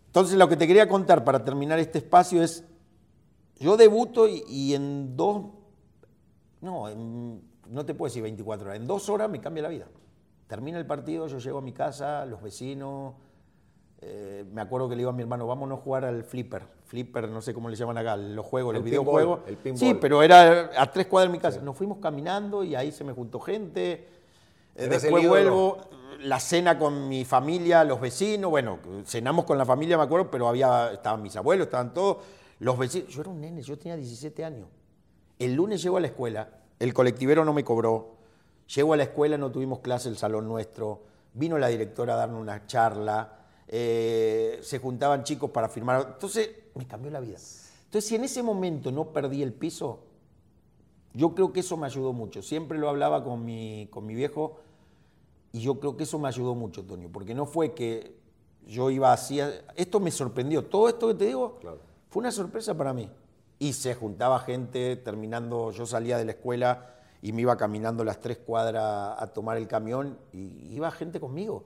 [0.07, 2.65] Entonces lo que te quería contar para terminar este espacio es,
[3.59, 5.47] yo debuto y, en dos,
[6.61, 6.89] no,
[7.69, 9.87] no te puedo decir 24 horas, en dos horas me cambia la vida.
[10.47, 13.15] Termina el partido, yo llego a mi casa, los vecinos,
[14.03, 16.63] eh, me acuerdo que le digo a mi hermano, vámonos a jugar al flipper.
[16.85, 19.41] Flipper, no sé cómo le llaman acá, los juegos, El los pinball, videojuegos.
[19.49, 19.79] el pinball.
[19.79, 21.61] Sí, pero era a tres cuadras de mi casa.
[21.61, 24.07] Nos fuimos caminando y ahí se me juntó gente.
[24.77, 25.79] Eh, Después vuelvo,
[26.21, 30.49] la cena con mi familia, los vecinos, bueno, cenamos con la familia, me acuerdo, pero
[30.49, 32.19] había, estaban mis abuelos, estaban todos,
[32.61, 33.09] los vecinos.
[33.09, 34.69] Yo era un nene, yo tenía 17 años.
[35.39, 38.17] El lunes llego a la escuela, el colectivero no me cobró,
[38.75, 41.03] llego a la escuela, no tuvimos clase, el salón nuestro,
[41.35, 43.33] vino la directora a darnos una charla,
[43.69, 46.07] eh, se juntaban chicos para firmar.
[46.15, 47.39] Entonces, me cambió la vida.
[47.85, 50.01] Entonces, si en ese momento no perdí el piso,
[51.15, 52.43] yo creo que eso me ayudó mucho.
[52.43, 54.59] Siempre lo hablaba con mi, con mi viejo
[55.53, 58.17] y yo creo que eso me ayudó mucho, Toño, porque no fue que
[58.67, 59.41] yo iba así.
[59.75, 60.67] Esto me sorprendió.
[60.67, 61.79] Todo esto que te digo Claro.
[62.11, 63.11] fue una sorpresa para mí.
[63.59, 68.21] Y se juntaba gente terminando, yo salía de la escuela y me iba caminando las
[68.21, 71.65] tres cuadras a tomar el camión y iba gente conmigo.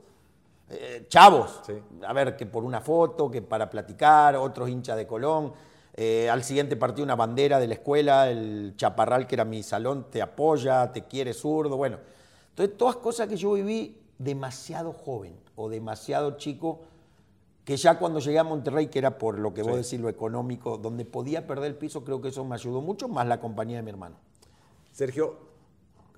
[0.73, 1.73] Eh, chavos, Sí.
[2.07, 5.53] a ver, que por una foto, que para platicar, otros hinchas de Colón.
[5.95, 10.07] Eh, al siguiente partido una bandera de la escuela, el chaparral que era mi salón
[10.11, 11.99] te apoya, te quiere zurdo, bueno.
[12.51, 16.81] Entonces todas cosas que yo viví demasiado joven o demasiado chico,
[17.65, 19.83] que ya cuando llegué a Monterrey, que era por lo que vos Sí.
[19.83, 23.27] decís, lo económico, donde podía perder el piso, creo que eso me ayudó mucho, más
[23.27, 24.17] la compañía de mi hermano.
[24.93, 25.37] Sergio,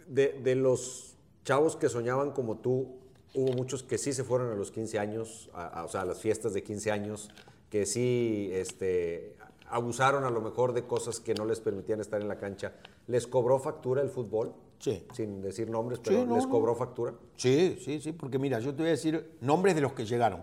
[0.07, 2.87] de, de los chavos que soñaban como tú,
[3.35, 6.05] hubo muchos que sí se fueron a los 15 años, a- a- o sea, a
[6.05, 7.31] las fiestas de 15 años,
[7.71, 9.37] que sí este,
[9.71, 12.73] abusaron a lo mejor de cosas que no les permitían estar en la cancha.
[13.07, 14.53] ¿Les cobró factura el fútbol?
[14.79, 15.07] Sí.
[15.15, 17.15] Sin decir nombres, pero Sí, no, ¿les cobró factura?
[17.37, 20.43] Sí, sí, sí, porque mira, yo te voy a decir nombres de los que llegaron.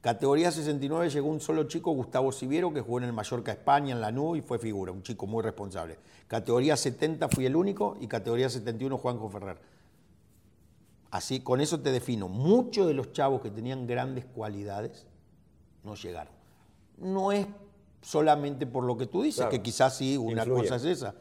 [0.00, 4.00] Categoría 69 llegó un solo chico, Gustavo Siviero, que jugó en el Mallorca España, en
[4.00, 5.98] la NU y fue figura, un chico muy responsable.
[6.28, 9.58] Categoría 70 fui el único y categoría 71 Juanjo Ferrer.
[11.10, 12.28] Así, con eso te defino.
[12.28, 15.06] Muchos de los chavos que tenían grandes cualidades
[15.84, 16.32] no llegaron.
[16.98, 17.46] No es
[18.02, 19.50] solamente por lo que tú dices, Claro.
[19.50, 20.62] que quizás sí, una Influye.
[20.62, 21.14] cosa es esa.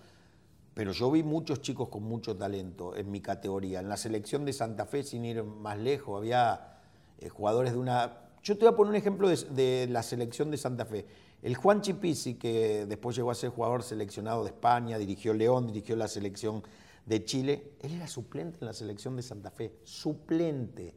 [0.73, 3.79] Pero yo vi muchos chicos con mucho talento en mi categoría.
[3.79, 6.77] En la selección de Santa Fe, sin ir más lejos, había
[7.19, 8.17] eh, jugadores de una...
[8.43, 11.05] Yo te voy a poner un ejemplo de, de la selección de Santa Fe.
[11.41, 15.95] El Juan Chipisi, que después llegó a ser jugador seleccionado de España, dirigió León, dirigió
[15.95, 16.61] la selección
[17.07, 19.79] de Chile, él era suplente en la selección de Santa Fe.
[19.83, 20.93] Suplente.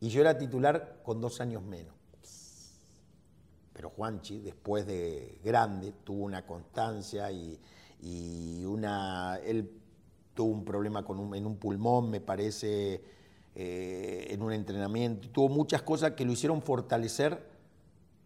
[0.00, 1.94] Y yo era titular con dos años menos.
[3.74, 7.60] Pero Juanchi, después de grande, tuvo una constancia y,
[8.64, 9.36] una.
[9.44, 9.70] Él
[10.34, 13.02] tuvo un problema con un- en un pulmón, me parece,
[13.54, 17.46] eh, en un entrenamiento, tuvo muchas cosas que lo hicieron fortalecer,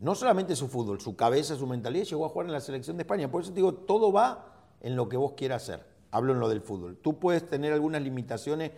[0.00, 3.02] no solamente su fútbol, su cabeza, su mentalidad, llegó a jugar en la selección de
[3.02, 3.30] España.
[3.30, 5.97] Por eso te digo, todo va en lo que vos quieras hacer.
[6.10, 6.96] Hablo en lo del fútbol.
[6.96, 8.72] Tú puedes tener algunas limitaciones,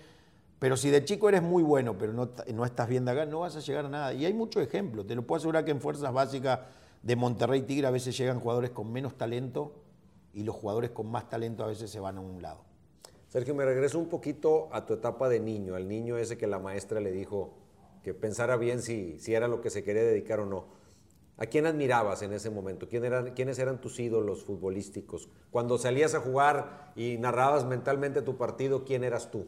[0.58, 3.40] pero si de chico eres muy bueno, pero no, no estás bien de acá, no
[3.40, 4.12] vas a llegar a nada.
[4.12, 5.06] Y hay muchos ejemplos.
[5.06, 6.60] Te lo puedo asegurar que en fuerzas básicas
[7.02, 9.72] de Monterrey Tigre a veces llegan jugadores con menos talento
[10.32, 12.64] y los jugadores con más talento a veces se van a un lado.
[13.28, 16.58] Sergio, me regreso un poquito a tu etapa de niño, al niño ese que la
[16.58, 17.54] maestra le dijo
[18.02, 20.79] que pensara bien si, si era lo que se quería dedicar o no.
[21.40, 22.86] ¿A quién admirabas en ese momento?
[22.86, 25.26] ¿Quién eran, ¿Quiénes eran tus ídolos futbolísticos?
[25.50, 29.46] Cuando salías a jugar y narrabas mentalmente tu partido, ¿quién eras tú?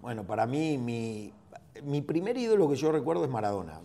[0.00, 3.82] Bueno, para mí, mi, primer ídolo que yo recuerdo es Maradona.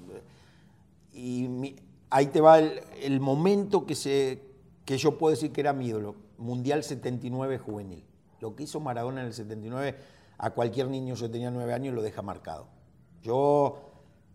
[1.12, 1.76] Y
[2.10, 4.42] ahí te va el, el, momento que, se,
[4.86, 6.16] que yo puedo decir que era mi ídolo.
[6.38, 8.06] Mundial 79 juvenil.
[8.40, 9.98] Lo que hizo Maradona en el 79,
[10.38, 12.68] a cualquier niño, yo tenía nueve años, lo deja marcado.
[13.22, 13.78] Yo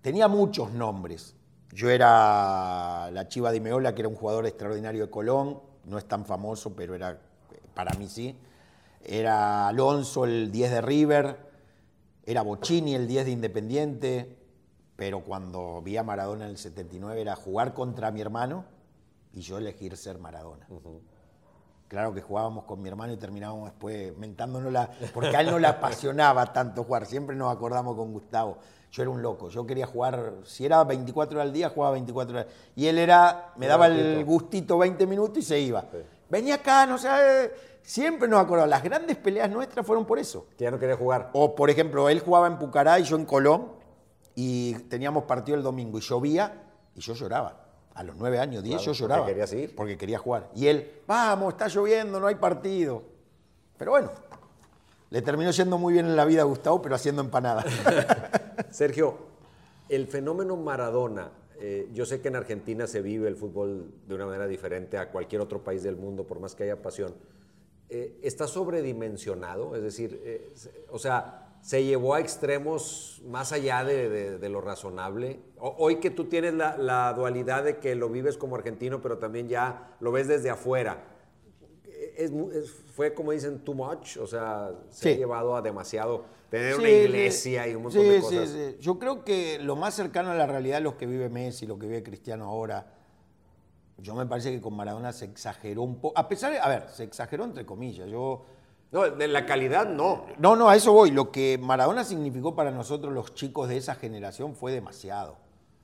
[0.02, 1.34] tenía muchos nombres.
[1.72, 6.04] Yo era la Chiva de Meola, que era un jugador extraordinario de Colón, no es
[6.06, 7.18] tan famoso, pero era
[7.74, 8.36] para mí sí.
[9.04, 11.50] Era Alonso, el 10 de River,
[12.24, 14.36] era Bocini, el 10 de Independiente,
[14.96, 18.64] pero cuando vi a Maradona en el 79 era jugar contra mi hermano
[19.32, 20.66] y yo elegir ser Maradona.
[21.90, 24.88] Claro que jugábamos con mi hermano y terminábamos después mentándonos la.
[25.12, 27.04] Porque a él no le apasionaba tanto jugar.
[27.04, 28.58] Siempre nos acordamos con Gustavo.
[28.92, 29.48] Yo era un loco.
[29.48, 30.34] Yo quería jugar.
[30.44, 32.52] Si era 24 horas al día, jugaba 24 horas.
[32.76, 33.54] Y él era.
[33.56, 35.80] Me daba el gustito 20 minutos y se iba.
[35.80, 35.98] Sí.
[36.28, 37.08] Venía acá, no sé.
[37.82, 38.70] Siempre nos acordamos.
[38.70, 40.46] Las grandes peleas nuestras fueron por eso.
[40.56, 41.30] Que ya no quería jugar.
[41.32, 43.66] O, por ejemplo, él jugaba en Pucará y yo en Colón.
[44.36, 47.59] Y teníamos partido el domingo y llovía y yo lloraba
[47.94, 49.20] a los nueve años, diez, claro, yo lloraba.
[49.22, 49.74] Porque querías ir.
[49.74, 50.50] Porque quería jugar.
[50.54, 53.02] Y él, vamos, está lloviendo, no hay partido.
[53.76, 54.10] Pero bueno,
[55.10, 57.66] le terminó yendo muy bien en la vida a Gustavo, pero haciendo empanadas.
[58.70, 59.18] Sergio,
[59.88, 64.26] el fenómeno Maradona, eh, yo sé que en Argentina se vive el fútbol de una
[64.26, 67.14] manera diferente a cualquier otro país del mundo, por más que haya pasión.
[67.88, 69.74] Eh, ¿Está sobredimensionado?
[69.74, 70.54] Es decir, eh,
[70.90, 75.40] o sea, se llevó a extremos más allá de, de, de lo razonable.
[75.58, 79.18] O, hoy que tú tienes la, la, dualidad de que lo vives como argentino, pero
[79.18, 81.04] también ya lo ves desde afuera,
[82.16, 85.08] es, es, fue como dicen too much, o sea, se sí.
[85.10, 88.78] ha llevado a demasiado tener sí, una iglesia y un montón sí, de cosas.
[88.78, 91.78] Yo creo que lo más cercano a la realidad es lo que vive Messi, lo
[91.78, 92.94] que vive Cristiano ahora.
[93.98, 96.88] Yo me parece que con Maradona se exageró un poco, a pesar de, a ver,
[96.88, 98.08] se exageró entre comillas.
[98.08, 98.44] Yo
[98.92, 100.26] no, de la calidad no.
[100.38, 101.12] No, no, a eso voy.
[101.12, 105.36] Lo que Maradona significó para nosotros los chicos de esa generación fue demasiado.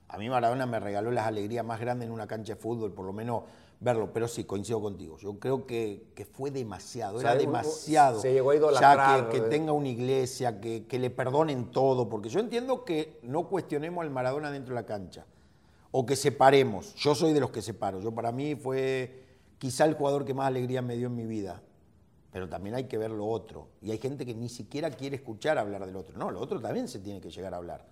[0.08, 3.06] A mí Maradona me regaló las alegrías más grandes en una cancha de fútbol, por
[3.06, 3.44] lo menos
[3.78, 5.18] verlo, pero sí, coincido contigo.
[5.18, 8.20] Yo creo que, que fue demasiado, o sea, era demasiado.
[8.20, 9.24] Se llegó a idolatrar.
[9.24, 13.20] Ya que, que tenga una iglesia, que, que, le perdonen todo, porque yo entiendo que
[13.22, 15.26] no cuestionemos al Maradona dentro de la cancha,
[15.92, 16.94] o que separemos.
[16.94, 18.00] Yo soy de los que separo.
[18.00, 19.22] Yo para mí fue
[19.58, 21.62] quizá el jugador que más alegría me dio en mi vida
[22.36, 23.68] pero también hay que ver lo otro.
[23.80, 26.18] Y hay gente que ni siquiera quiere escuchar hablar del otro.
[26.18, 27.86] No, lo otro también se tiene que llegar a hablar.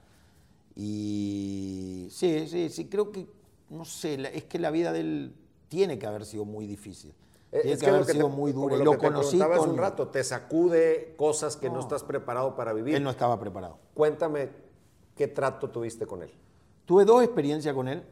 [0.77, 3.27] Y sí, sí, sí, creo que,
[3.71, 5.35] no sé, es que la vida de él
[5.69, 7.15] tiene que haber sido muy difícil.
[7.51, 8.77] Tiene es que, que haber sido te, muy duro.
[8.77, 9.71] Lo, lo que conocí te con...
[9.71, 11.77] un rato, te sacude cosas que no.
[11.77, 11.81] No.
[11.81, 12.97] estás preparado para vivir.
[12.97, 13.79] Él no estaba preparado.
[13.95, 14.51] Cuéntame,
[15.17, 16.31] ¿qué trato tuviste con él?
[16.85, 18.05] Tuve dos experiencias con él.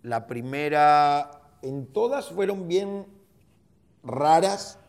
[0.00, 3.04] La primera, en todas fueron bien
[4.02, 4.79] raras.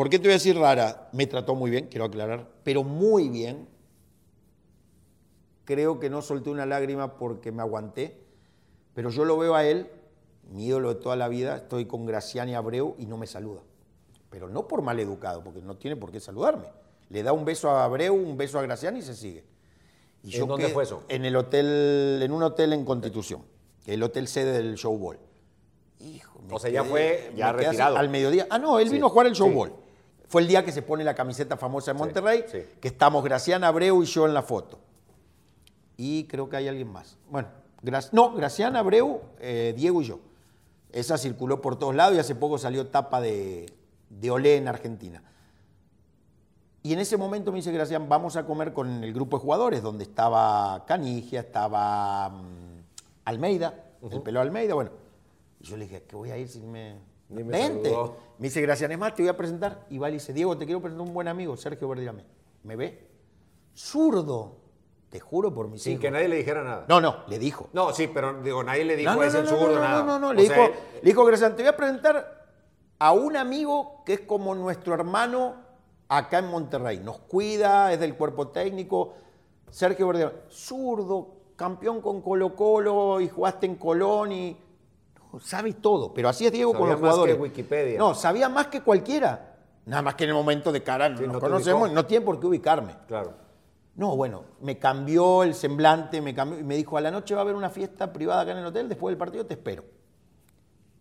[0.00, 1.10] ¿Por qué te voy a decir rara?
[1.12, 3.68] Me trató muy bien, quiero aclarar, pero muy bien.
[5.66, 8.18] Creo que no solté una lágrima porque me aguanté,
[8.94, 9.90] pero yo lo veo a él,
[10.50, 13.60] mi ídolo de toda la vida, estoy con Graciani Abreu y no me saluda.
[14.30, 16.68] Pero no por mal educado, porque no tiene por qué saludarme.
[17.10, 19.44] Le da un beso a Abreu, un beso a Graciani y se sigue.
[20.22, 21.02] Y ¿En dónde fue eso?
[21.10, 23.42] En el hotel, en un hotel en Constitución,
[23.84, 25.18] el hotel sede del Showball.
[25.98, 27.98] Hijo, o sea, ya fue ya retirado.
[27.98, 28.46] Al mediodía.
[28.48, 29.68] Ah, no, él sí, vino a jugar el Showball.
[29.68, 29.89] Sí.
[30.30, 32.66] Fue el día que se pone la camiseta famosa de Monterrey, sí, sí.
[32.80, 34.78] que estamos Graciana Abreu y yo en la foto.
[35.96, 37.18] Y creo que hay alguien más.
[37.28, 37.48] Bueno,
[37.82, 40.20] Gra no, Graciana Abreu, eh, Diego y yo.
[40.92, 43.72] Esa circuló por todos lados y hace poco salió tapa de,
[44.08, 45.20] de Olé en Argentina.
[46.84, 49.82] Y en ese momento me dice Gracián, vamos a comer con el grupo de jugadores,
[49.82, 52.82] donde estaba Canigia, estaba um,
[53.24, 54.12] Almeida, uh -huh.
[54.14, 54.92] el pelo Almeida, bueno.
[55.58, 57.90] Y yo le dije, ¿qué voy a ir si me, Vente.
[57.90, 58.29] saludó.
[58.40, 59.86] Me dice, gracias, es más, te voy a presentar.
[59.90, 62.24] Y va y dice, Diego, te quiero presentar un buen amigo, Sergio Verdirame.
[62.64, 63.06] ¿Me ve?
[63.76, 64.56] Zurdo.
[65.10, 66.02] Te juro por mis Sin hijos.
[66.02, 66.86] que nadie le dijera nada.
[66.88, 67.68] No, no, le dijo.
[67.74, 69.80] No, sí, pero digo, nadie le dijo No, no, es no, el no, zurdo, no,
[69.80, 69.98] nada.
[70.00, 72.46] no, no, no, O le sea, dijo, le dijo, gracias, te voy a presentar
[72.98, 75.56] a un amigo que es como nuestro hermano
[76.08, 77.00] acá en Monterrey.
[77.00, 79.12] Nos cuida, es del cuerpo técnico.
[79.68, 84.56] Sergio Verdeano, zurdo, campeón con Colo Colo y jugaste en Colón y...
[85.40, 87.36] Sabe todo, pero así es Diego con los más jugadores.
[87.36, 87.98] que Wikipedia.
[87.98, 89.56] No, sabía más que cualquiera.
[89.86, 91.94] Nada más que en el momento de cara, Sí, nos no conocemos, ubicó.
[91.94, 92.94] no tiene por qué ubicarme.
[93.06, 93.32] Claro.
[93.96, 97.40] No, bueno, me cambió el semblante, me cambió y me dijo, a la noche va
[97.40, 99.84] a haber una fiesta privada acá en el hotel, después del partido te espero.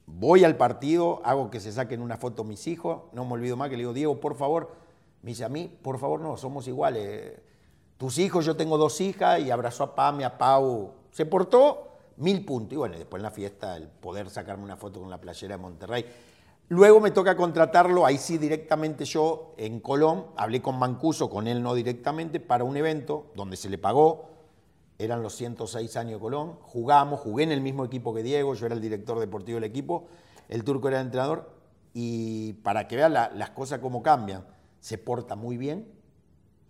[0.06, 3.70] Voy al partido, hago que se saquen una foto mis hijos, no me olvido más
[3.70, 4.72] que le digo, Diego, por favor,
[5.22, 7.40] me dice a mí, por favor, no, somos iguales.
[7.98, 10.94] Tus hijos, yo tengo dos hijas y abrazó a Pam y a Pau.
[11.12, 11.89] Se portó
[12.20, 12.74] mil puntos.
[12.74, 15.62] Y bueno, después en la fiesta, el poder sacarme una foto con la playera de
[15.62, 16.06] Monterrey.
[16.70, 21.64] Luego me toca contratarlo, ahí sí directamente yo en Colón, hablé con Mancuso, con él
[21.64, 24.30] no directamente, para un evento donde se le pagó,
[25.00, 28.68] eran los 106 años de Colón, jugamos, jugué en el mismo equipo que Diego, yo
[28.68, 30.06] era el director deportivo del equipo,
[30.48, 31.50] el turco era el entrenador,
[31.96, 34.46] y para que vean la- las cosas cómo cambian,
[34.80, 35.92] se porta muy bien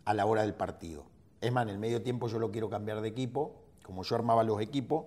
[0.06, 1.04] a la hora del partido.
[1.42, 4.44] Es más, en el medio tiempo yo lo quiero cambiar de equipo, como yo armaba
[4.46, 5.06] los equipos,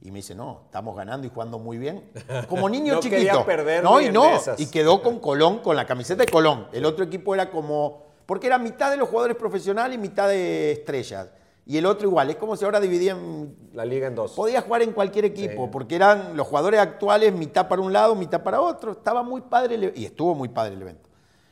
[0.00, 2.10] y me dice, no, estamos ganando y jugando muy bien.
[2.48, 3.16] Como niño No chiquito.
[3.22, 4.34] quería perder no, y no.
[4.36, 4.60] esas.
[4.60, 6.66] Y quedó con Colón, con la camiseta de Colón.
[6.72, 10.72] El otro equipo era como, porque era mitad de los jugadores profesionales y mitad de
[10.72, 11.28] estrellas.
[11.66, 14.32] Y el otro igual, es como si ahora dividían La liga en dos.
[14.32, 15.70] Podía jugar en cualquier equipo, Sí.
[15.72, 18.92] porque eran los jugadores actuales, mitad para un lado, mitad para otro.
[18.92, 21.08] Estaba muy padre el e- y estuvo muy padre el evento.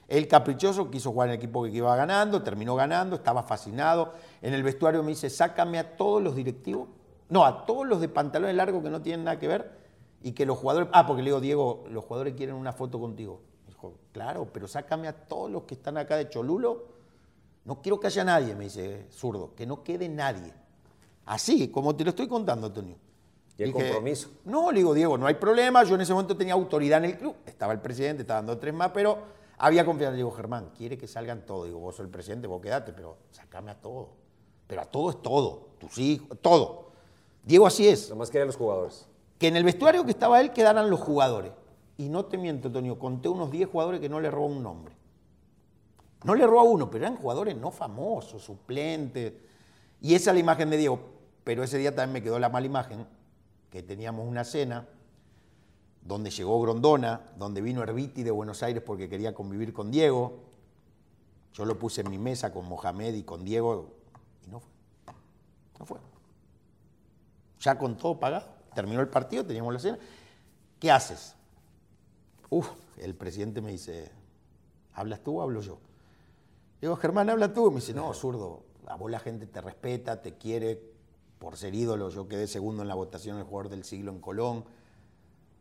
[0.09, 4.13] El caprichoso quiso jugar en el equipo que iba ganando, terminó ganando, estaba fascinado.
[4.43, 6.89] En el vestuario me dice, sácame a todos los directivos,
[7.33, 9.71] no, a todos los de pantalones largos que no tienen nada que ver
[10.23, 13.41] y que los jugadores, ah, porque le digo, Diego, los jugadores quieren una foto contigo.
[13.67, 16.85] Dijo, claro, pero sácame a todos los que están acá de Cholulo.
[17.65, 20.53] No quiero que haya nadie, me dice zurdo, que no quede nadie.
[21.25, 22.97] Así, como te lo estoy contando, Antonio.
[23.57, 24.29] Y el compromiso.
[24.45, 25.85] No, le digo, Diego, no hay problema.
[25.85, 27.37] Yo en ese momento tenía autoridad en el club.
[27.47, 29.19] Estaba el presidente, estaba dando tres más, pero
[29.57, 30.11] había confianza.
[30.13, 31.65] Le digo, Germán, quiere que salgan todos.
[31.65, 34.09] Digo, vos sos el presidente, vos quedate, pero sacame a todos.
[34.67, 35.69] Pero a todo es todo.
[35.79, 36.92] Tus hijos, todo.
[37.45, 38.11] Diego así es.
[38.11, 39.07] Nomás querían los jugadores.
[39.39, 41.53] Que en el vestuario que estaba él quedaran los jugadores.
[41.99, 44.95] Y no te miento, Antonio, conté unos 10 jugadores que no le robó un nombre.
[46.25, 49.33] No le robó a uno, pero eran jugadores no famosos, suplentes.
[50.01, 51.01] Y esa es la imagen de Diego.
[51.45, 53.07] Pero ese día también me quedó la mala imagen,
[53.71, 54.89] que teníamos una cena
[56.03, 60.41] donde llegó Grondona, donde vino Herbiti de Buenos Aires porque quería convivir con Diego.
[61.53, 63.91] Yo lo puse en mi mesa con Mohamed y con Diego
[64.47, 64.71] y no fue.
[65.79, 66.12] No fue.
[67.63, 68.47] Ya con todo pagado.
[68.75, 69.99] Terminó el partido, teníamos la cena.
[70.79, 71.35] ¿Qué haces?
[72.51, 74.11] Uf, el presidente me dice,
[74.93, 75.79] ¿hablas tú o hablo yo?
[76.81, 77.71] Digo, Germán, habla tú.
[77.71, 80.81] Me dice, no, zurdo, a vos la gente te respeta, te quiere
[81.39, 82.09] por ser ídolo.
[82.11, 84.65] Yo quedé segundo en la votación del jugador del siglo en Colón.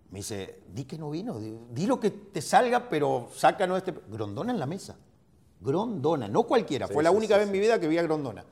[0.09, 3.93] Me dice, di que no vino, di, di lo que te salga, pero sácanos este...
[4.09, 4.97] Grondona en la mesa.
[5.61, 6.87] Grondona, no cualquiera.
[6.87, 8.43] Sí, Fue la sí, única sí, vez en mi vida que vi a Grondona.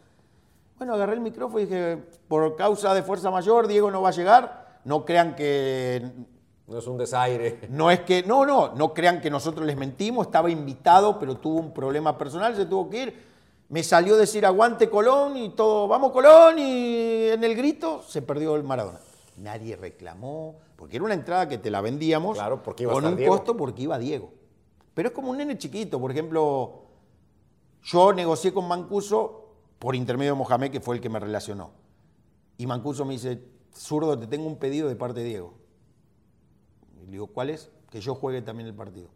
[0.80, 4.14] Bueno, agarré el micrófono y dije, por causa de fuerza mayor, Diego no va a
[4.14, 4.80] llegar.
[4.86, 6.10] No crean que
[6.68, 7.68] No es un desaire.
[7.70, 11.60] no es que, no, no, no crean que nosotros les mentimos, estaba invitado, pero tuvo
[11.60, 13.30] un problema personal, se tuvo que ir.
[13.68, 18.56] Me salió decir aguante Colón y todo, vamos Colón y en el grito se perdió
[18.56, 19.00] el Maradona.
[19.38, 23.06] Nadie reclamó, porque era una entrada que te la vendíamos Claro, porque iba a con
[23.06, 23.36] un Diego.
[23.36, 24.32] costo porque iba Diego.
[24.94, 26.84] Pero es como un nene chiquito, por ejemplo,
[27.84, 29.49] yo negocié con Mancuso
[29.80, 31.72] por intermedio de Mohamed, que fue el que me relacionó.
[32.58, 33.42] Y Mancuso me dice,
[33.74, 35.54] zurdo, te tengo un pedido de parte de Diego.
[37.06, 37.72] Le digo, ¿cuál es?
[37.90, 39.10] Que yo juegue también el partido.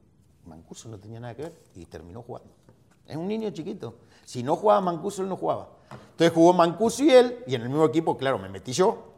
[0.46, 2.50] Mancuso no tenía nada que ver y terminó jugando.
[3.06, 3.96] Es un niño chiquito.
[4.24, 5.70] Si no jugaba Mancuso, él no jugaba.
[5.92, 9.13] Entonces jugó Mancuso y él, y en el mismo equipo, claro, me metí yo.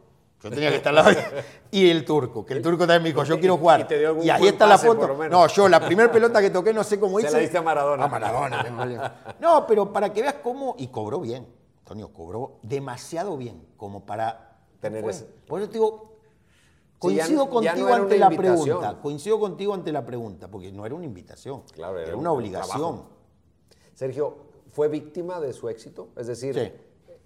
[0.48, 1.10] Yo tenía que estar al lado.
[1.10, 3.86] de- Y el turco, que el turco también me dijo, yo quiero jugar.
[4.22, 5.28] y ahí está la pase, foto.
[5.30, 7.32] No, yo la primera pelota que toqué, no sé cómo Se hice.
[7.34, 8.04] la diste a Maradona.
[8.04, 9.34] A Maradona.
[9.40, 10.74] No, pero para que veas cómo.
[10.78, 11.46] Y cobró bien.
[11.80, 14.58] Antonio, cobró demasiado bien como para.
[14.80, 15.10] Tener fue.
[15.12, 16.12] ese- Por eso te digo.
[17.02, 18.64] Sí, ya- Coincido ya contigo no ante la invitación.
[18.64, 18.98] pregunta.
[19.02, 21.62] Coincido contigo ante la pregunta, porque no era una invitación.
[21.72, 22.78] Claro, era era un- una un obligación.
[22.78, 23.06] trabajo.
[23.94, 24.36] Sergio,
[24.72, 26.08] ¿fue víctima de su éxito?
[26.16, 26.72] Es decir, Sí.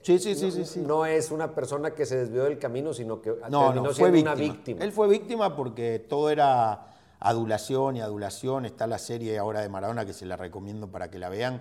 [0.02, 0.80] Sí, sí, sí, sí, sí.
[0.80, 3.94] no es una persona que se desvió del camino, sino que No, terminó no, fue
[3.94, 4.32] siendo víctima.
[4.32, 4.84] una víctima.
[4.84, 6.86] Él fue víctima porque todo era
[7.18, 8.64] adulación y adulación.
[8.64, 11.60] Está la serie ahora de Maradona que se la recomiendo para que la vean.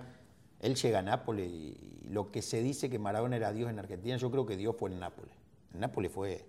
[0.61, 4.15] Él llega a Nápoles y lo que se dice que Maradona era Dios en Argentina,
[4.17, 5.33] yo creo que Dios fue en Nápoles.
[5.73, 6.45] En Nápoles fue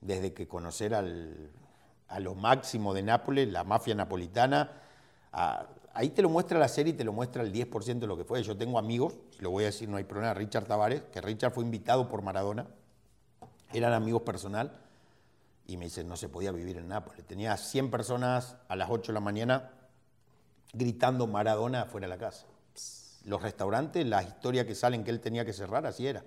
[0.00, 1.50] desde que conocer al,
[2.08, 4.72] a lo máximo de Nápoles, la mafia napolitana,
[5.32, 5.66] a-
[5.96, 8.24] ahí te lo muestra la serie y te lo muestra el 10% de lo que
[8.24, 8.42] fue.
[8.42, 11.64] Yo tengo amigos, lo voy a decir, no hay problema, Richard Tavares, que Richard fue
[11.64, 12.66] invitado por Maradona,
[13.72, 14.78] eran amigos personal,
[15.66, 17.26] y me dicen, no se podía vivir en Nápoles.
[17.26, 19.70] Tenía 100 personas a las 8 de la mañana
[20.72, 22.46] gritando Maradona fuera de la casa.
[23.24, 26.22] Los restaurantes, la historia que salen que él tenía que cerrar, así era.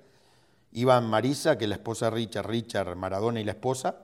[0.71, 3.97] Iban Marisa, que la esposa de Richard, Richard, Maradona y la esposa,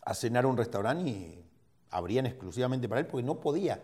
[0.00, 1.44] a cenar a un restaurante y
[1.90, 3.82] abrían exclusivamente para él porque no podía.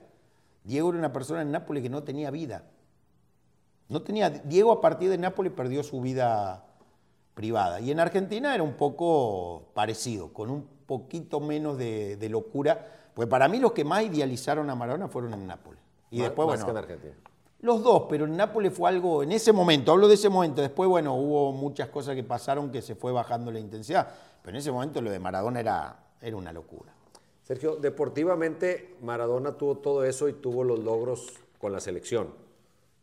[0.64, 2.64] Diego era una persona en Nápoles que no tenía vida.
[3.88, 6.64] No tenía, Diego a partir de Nápoles perdió su vida
[7.34, 7.80] privada.
[7.80, 12.86] Y en Argentina era un poco parecido, con un poquito menos de, de locura.
[13.14, 15.80] Pues para mí los que más idealizaron a Maradona fueron en Nápoles.
[16.10, 17.14] Y Más- después, más bueno, que en Argentina.
[17.60, 20.88] los dos, pero en Nápoles fue algo, en ese momento, hablo de ese momento, después,
[20.88, 24.08] bueno, hubo muchas cosas que pasaron que se fue bajando la intensidad,
[24.42, 26.92] pero en ese momento lo de Maradona era, era una locura.
[27.43, 32.28] Sergio, deportivamente Maradona tuvo todo eso y tuvo los logros con la selección.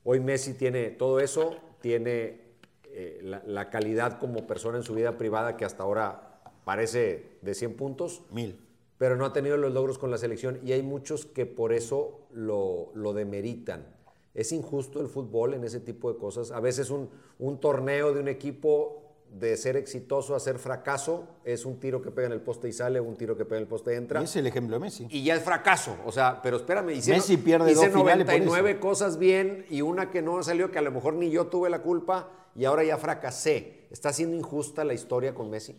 [0.04, 2.42] Hoy Messi tiene todo eso, tiene
[2.86, 7.54] eh, la, la calidad como persona en su vida privada que hasta ahora parece de
[7.54, 8.60] 100 puntos, Mil.
[8.98, 12.22] pero no ha tenido los logros con la selección y hay muchos que por eso
[12.32, 13.86] lo, lo demeritan.
[14.34, 16.52] Es injusto el fútbol en ese tipo de cosas.
[16.52, 17.10] A veces un,
[17.40, 22.12] un torneo de un equipo de ser exitoso a ser fracaso es un tiro que
[22.12, 24.22] pega en el poste y sale, un tiro que pega en el poste y entra
[24.22, 25.08] Y es el ejemplo de Messi.
[25.10, 25.96] y ya es fracaso.
[26.06, 28.80] O sea, pero espérame, hice, Messi pierde hice dos finales por 99 eso.
[28.80, 31.82] cosas bien y una que no salió, que a lo mejor ni yo tuve la
[31.82, 33.88] culpa y ahora ya fracasé.
[33.92, 35.76] ¿Está siendo injusta la historia con Messi?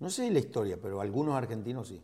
[0.00, 2.02] No sé la historia, pero algunos argentinos sí.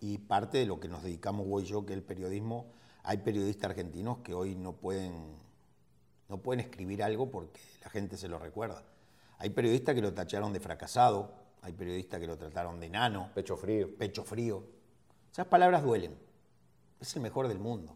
[0.00, 3.18] Y parte de lo que nos dedicamos vos y yo, que es el periodismo, hay
[3.18, 5.12] periodistas argentinos que hoy no pueden,
[6.28, 8.82] no pueden escribir algo porque la gente se lo recuerda.
[9.38, 11.32] Hay periodistas que lo tacharon de fracasado,
[11.62, 13.88] hay periodistas que lo trataron de enano, Pecho frío.
[13.96, 14.64] pecho frío.
[15.32, 16.16] Esas palabras duelen.
[17.00, 17.94] Es el mejor del mundo.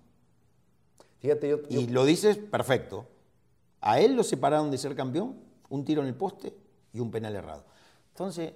[1.21, 3.07] Fíjate, yo, yo- Y lo dices perfecto.
[3.81, 5.37] A él lo separaron de ser campeón,
[5.69, 6.55] un tiro en el poste
[6.93, 7.65] y un penal errado.
[8.11, 8.53] Entonces,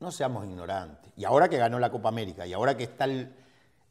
[0.00, 1.12] no seamos ignorantes.
[1.16, 3.32] Y ahora que ganó la Copa América, y ahora que está el,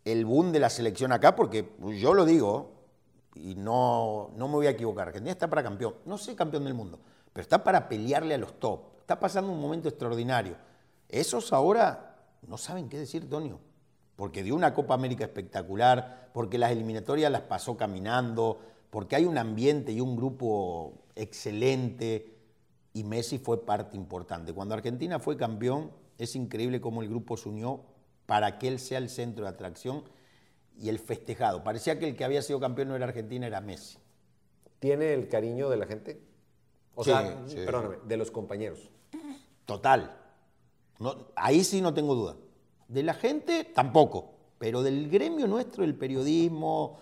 [0.03, 2.73] el boom de la selección acá, porque yo lo digo,
[3.35, 5.95] y no, no me voy a equivocar, Argentina está para campeón.
[6.05, 6.99] No sé campeón del mundo,
[7.33, 8.99] pero está para pelearle a los top.
[8.99, 10.55] Está pasando un momento extraordinario.
[11.09, 12.15] Esos ahora
[12.47, 13.59] no saben qué decir, Tonio
[14.21, 18.59] porque dio una Copa América espectacular, porque las eliminatorias las pasó caminando,
[18.91, 22.37] porque hay un ambiente y un grupo excelente,
[22.93, 24.53] y Messi fue parte importante.
[24.53, 27.81] Cuando Argentina fue campeón, es increíble cómo el grupo se unió
[28.27, 30.03] para que él sea el centro de atracción
[30.77, 31.63] y el festejado.
[31.63, 33.97] Parecía que el que había sido campeón no era Argentina, era Messi.
[34.77, 36.21] ¿tiene el cariño de la gente?
[36.95, 37.55] O Sí, sea, sí.
[37.65, 38.89] perdóname, de los compañeros.
[39.65, 40.17] Total.
[40.99, 42.35] No, ahí sí no tengo duda.
[42.87, 46.97] De la gente tampoco, pero del gremio nuestro, el periodismo,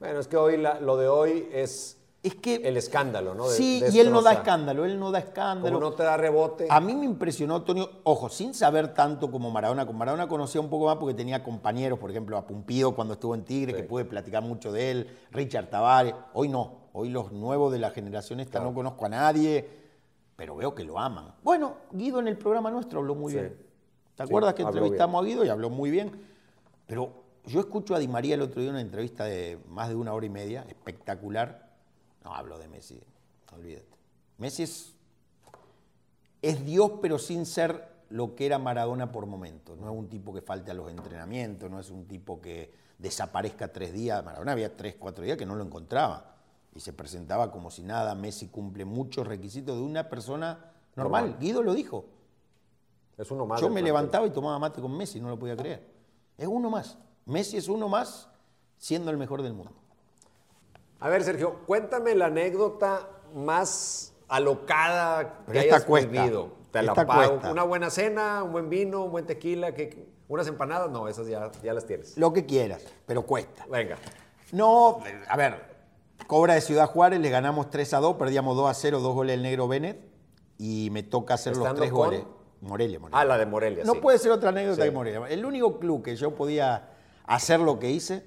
[0.00, 2.56] Bueno, es que hoy la- lo de hoy es es que...
[2.56, 3.48] el escándalo, ¿no?
[3.48, 5.80] De- Sí, y él no da escándalo, él no da Como escándalo.
[5.80, 6.66] no te da rebote.
[6.70, 9.86] A mí me impresionó, Tonio, ojo, sin saber tanto como Maradona.
[9.86, 13.34] Con Maradona conocía un poco más porque tenía compañeros, por ejemplo, a Pumpido cuando estuvo
[13.34, 16.14] en Tigre, que pude platicar mucho de él, Richard Tavares.
[16.32, 19.68] Hoy no, hoy los nuevos de la generación esta no conozco a nadie,
[20.36, 21.34] pero veo que lo aman.
[21.42, 23.38] Bueno, Guido en el programa nuestro habló muy Sí.
[23.38, 23.56] bien.
[24.16, 26.10] ¿Te Sí, acuerdas que entrevistamos a Guido y habló muy bien?
[26.86, 27.12] Pero
[27.46, 30.26] yo escucho a Di María el otro día una entrevista de más de una hora
[30.26, 31.70] y media, espectacular.
[32.24, 33.00] No hablo de Messi,
[33.52, 33.86] olvídate.
[34.38, 34.94] Messi es,
[36.42, 39.78] es Dios, pero sin ser lo que era Maradona por momentos.
[39.78, 43.72] No es un tipo que falte a los entrenamientos, no es un tipo que desaparezca
[43.72, 44.22] tres días.
[44.24, 46.36] Maradona había tres, cuatro días que no lo encontraba.
[46.74, 48.14] Y se presentaba como si nada.
[48.14, 51.24] Messi cumple muchos requisitos de una persona normal.
[51.26, 51.40] Normal.
[51.40, 52.06] Guido lo dijo.
[53.18, 53.60] es uno más.
[53.60, 55.86] Yo me levantaba y tomaba mate con Messi, no lo podía creer.
[56.38, 56.98] Es uno más.
[57.26, 58.28] Messi es uno más
[58.78, 59.72] siendo el mejor del mundo.
[61.00, 66.52] A ver, Sergio, cuéntame la anécdota más alocada Pero que hayas cuesta, vivido.
[66.70, 67.30] Te la pago.
[67.30, 67.50] cuesta.
[67.50, 71.50] Una buena cena, un buen vino, un buen tequila, que, unas empanadas, no, esas ya,
[71.62, 72.16] ya las tienes.
[72.16, 73.66] Lo que quieras, pero cuesta.
[73.70, 73.96] Venga.
[74.52, 75.71] No, a ver,
[76.26, 79.34] Cobra de Ciudad Juárez, le ganamos 3 a 2, perdíamos 2 a 0, dos goles
[79.34, 80.00] del negro Bennett
[80.58, 82.06] y me toca hacer los ¿Estando tres con?
[82.06, 82.24] goles.
[82.60, 83.20] Morelia, Morelia.
[83.20, 83.98] Ah, la de Morelia, No sí.
[84.00, 84.88] puede ser otra anécdota Sí.
[84.88, 85.26] que Morelia.
[85.28, 86.90] El único club que yo podía
[87.26, 88.24] hacer lo que hice.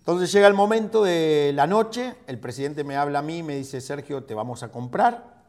[0.00, 3.54] Entonces llega el momento de la noche, el presidente me habla a mí y me
[3.56, 5.42] dice, Sergio, te vamos a comprar.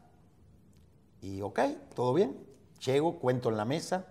[1.20, 1.60] Y ok,
[1.94, 2.36] todo bien.
[2.84, 4.06] Llego, cuento en la mesa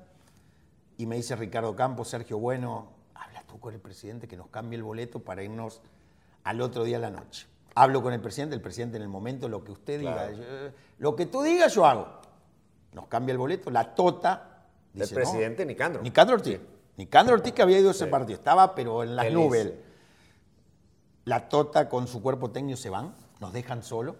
[0.98, 4.78] y me dice Ricardo Campos, Sergio, bueno, habla tú con el presidente que nos cambie
[4.78, 5.82] el boleto para irnos
[6.44, 7.48] al otro día a la noche.
[7.76, 10.32] Hablo con el presidente, el presidente en el momento, lo que usted Claro.
[10.32, 12.08] diga, yo- lo que tú digas yo hago.
[12.94, 14.66] Nos cambia el boleto, la tota.
[14.94, 15.22] El dice, no.
[15.22, 16.02] presidente Nicandro.
[16.04, 16.60] Nicandro Ortiz.
[16.98, 18.12] Nicandro Ortiz que había ido a ese Sí.
[18.12, 19.38] partido, estaba pero en las Feliz.
[19.40, 19.74] nubes.
[21.26, 24.18] La Tota con su cuerpo técnico se van, nos dejan solo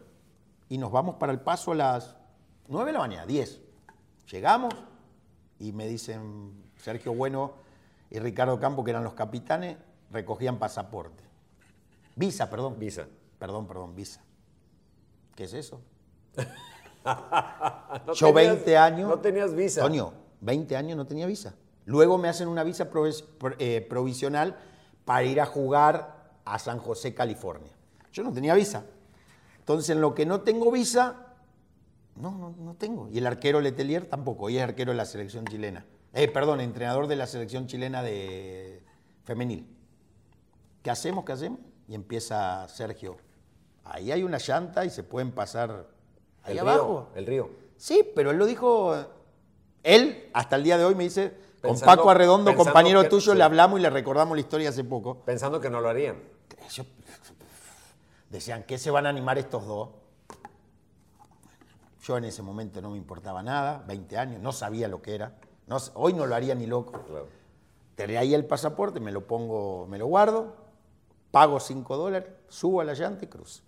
[0.70, 2.16] y nos vamos para el paso a las
[2.70, 3.60] 9 de la mañana, 10.
[4.32, 4.74] Llegamos
[5.60, 7.54] y me dicen Sergio Bueno
[8.10, 9.78] y Ricardo Campo, que eran los capitanes,
[10.12, 11.24] recogían pasaporte.
[12.16, 12.78] Visa, perdón.
[12.80, 13.08] Visa.
[13.40, 14.22] Perdón, perdón, Visa.
[15.36, 15.82] ¿Qué es eso?
[17.06, 19.10] No Yo tenías- 20 años.
[19.10, 19.82] No tenías visa.
[19.82, 21.54] Toño, 20 años no tenía visa.
[21.86, 23.26] Luego me hacen una visa provis-
[23.60, 24.58] eh, provisional
[25.04, 27.72] para ir a jugar a San José, California.
[28.14, 28.86] Yo no tenía visa.
[29.60, 31.34] Entonces, en lo que no tengo visa,
[32.16, 33.10] no, no, no tengo.
[33.10, 34.46] Y el arquero Letelier tampoco.
[34.46, 35.86] Hoy es arquero de la selección chilena.
[36.14, 38.82] Eh, perdón, entrenador de la selección chilena de
[39.26, 39.68] femenil.
[40.84, 41.26] ¿Qué hacemos?
[41.26, 41.60] ¿Qué hacemos?
[41.94, 43.18] Y empieza Sergio.
[43.84, 45.86] Ahí hay una llanta y se pueden pasar
[46.42, 47.10] ahí el abajo.
[47.14, 47.20] río.
[47.20, 47.50] El río.
[47.78, 48.96] Sí, pero él lo dijo.
[49.84, 53.38] Él, hasta el día de hoy, me dice, con Paco Arredondo, compañero que- tuyo, sí.
[53.38, 55.20] le hablamos y le recordamos la historia hace poco.
[55.20, 56.16] Pensando que no lo harían.
[56.68, 56.88] Ellos
[58.32, 59.90] decían, ¿qué se van a animar estos dos?
[62.06, 65.36] Yo en ese momento no me importaba nada, 20 años, no sabía lo que era.
[65.68, 66.94] No, hoy no lo haría ni loco.
[67.04, 67.28] Claro.
[67.94, 70.63] Traía ahí el pasaporte, me lo pongo, me lo guardo,
[71.34, 73.64] pago 5 dólares, subo a la llanta y cruzo.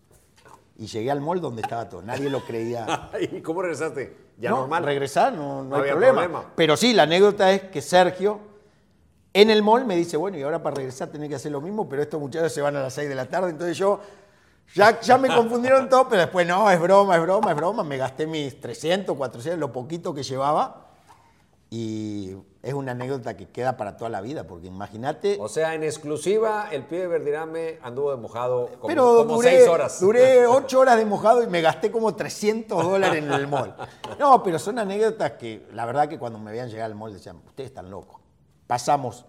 [0.78, 2.04] Y llegué al mall donde estaba todo.
[2.04, 3.10] Nadie lo creía.
[3.20, 4.16] ¿Y cómo regresaste?
[4.38, 4.84] Ya no, normal.
[4.84, 6.22] regresar, no, no No hay había problema.
[6.22, 6.52] problema.
[6.56, 8.40] Pero sí, la anécdota es que Sergio
[9.34, 11.90] en el mall me dice, bueno, y ahora para regresar tenés que hacer lo mismo,
[11.90, 14.00] pero estos muchachos se van a las 6 de la tarde, entonces yo
[14.76, 17.84] ya, ya me confundieron todo, pero después no, es broma, es broma, es broma.
[17.84, 20.86] Me gasté mis 300, 400, lo poquito que llevaba.
[21.72, 22.36] Y
[22.66, 25.38] es una anécdota que queda para toda la vida, porque imagínate...
[25.40, 29.68] O sea, en exclusiva, el pibe Verdirame anduvo de mojado como, Pero como duré, seis
[29.70, 30.00] horas.
[30.00, 33.76] duré ocho horas de mojado y me gasté como 300 dólares en el mall.
[34.20, 37.38] No, pero son anécdotas que la verdad que cuando me veían llegar al mall decían,
[37.46, 38.20] ustedes están locos.
[38.66, 39.26] Pasamos.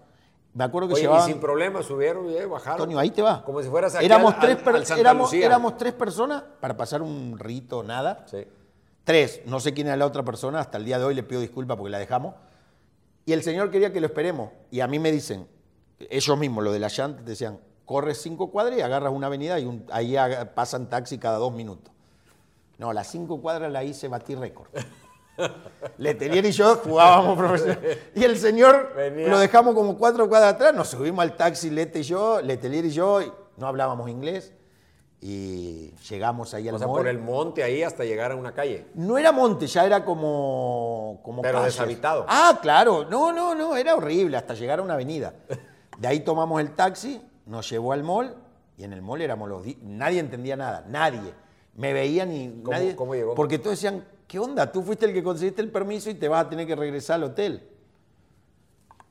[0.55, 1.29] Me acuerdo que Oye, llevaban...
[1.29, 2.73] y sin problema subieron y eh, bajaron.
[2.81, 3.45] Antonio, ahí te va.
[3.45, 5.45] Como si fueras aquí éramos al- tres al- per- al Santa éramos, Lucía.
[5.47, 8.25] éramos tres personas para pasar un rito, nada.
[8.31, 8.47] Sí.
[9.05, 11.43] Tres, no sé quién era la otra persona, hasta el día de hoy le pido
[11.43, 12.35] disculpas porque la dejamos.
[13.27, 14.51] Y el señor quería que lo esperemos.
[14.71, 15.47] Y a mí me dicen,
[15.99, 19.67] ellos mismos, lo de la llanta, decían, corres cinco cuadras y agarras una avenida y
[19.67, 20.17] un- ahí
[20.55, 21.93] pasan taxi cada dos minutos.
[22.79, 24.69] No, las cinco cuadras la hice, batí récord.
[25.99, 27.81] Letelier y yo jugábamos profesional.
[28.15, 29.29] Y el señor Venía.
[29.29, 32.91] lo dejamos como cuatro cuadras atrás, nos subimos al taxi, Lete y yo, Letelier y
[32.91, 34.53] yo, y no hablábamos inglés.
[35.29, 36.99] Y llegamos ahí al O sea, mall.
[36.99, 38.87] por el monte ahí hasta llegar a una calle.
[38.95, 41.19] No era monte, ya era como.
[41.25, 41.75] como Pero calles.
[41.75, 42.25] deshabitado.
[42.29, 43.07] Ah, claro.
[43.11, 45.35] No, no, no, era horrible hasta llegar a una avenida.
[45.99, 48.37] De ahí tomamos el taxi, nos llevó al mall
[48.79, 49.65] y en el mall éramos los.
[49.65, 51.35] di- Nadie entendía nada, nadie.
[51.75, 52.61] Me veían y.
[52.63, 53.35] ¿Cómo- nadie, cómo llegó?
[53.35, 54.71] Porque todos decían, ¿qué onda?
[54.71, 57.25] Tú fuiste el que conseguiste el permiso y te vas a tener que regresar al
[57.25, 57.69] hotel.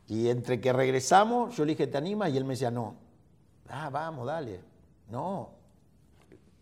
[0.07, 2.29] Y entre que regresamos, yo le dije, ¿te animas?
[2.31, 2.95] Y él me decía, no.
[3.67, 4.61] Ah, vamos, dale.
[5.09, 5.49] No.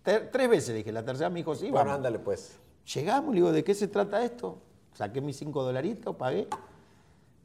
[0.03, 1.95] Ter- tres veces le dije, la tercera me dijo, sí, Bueno, vamos.
[1.95, 2.59] ándale pues.
[2.93, 4.57] Llegamos, le digo, ¿de qué se trata esto?
[4.93, 6.47] Saqué mis cinco dolaritos, pagué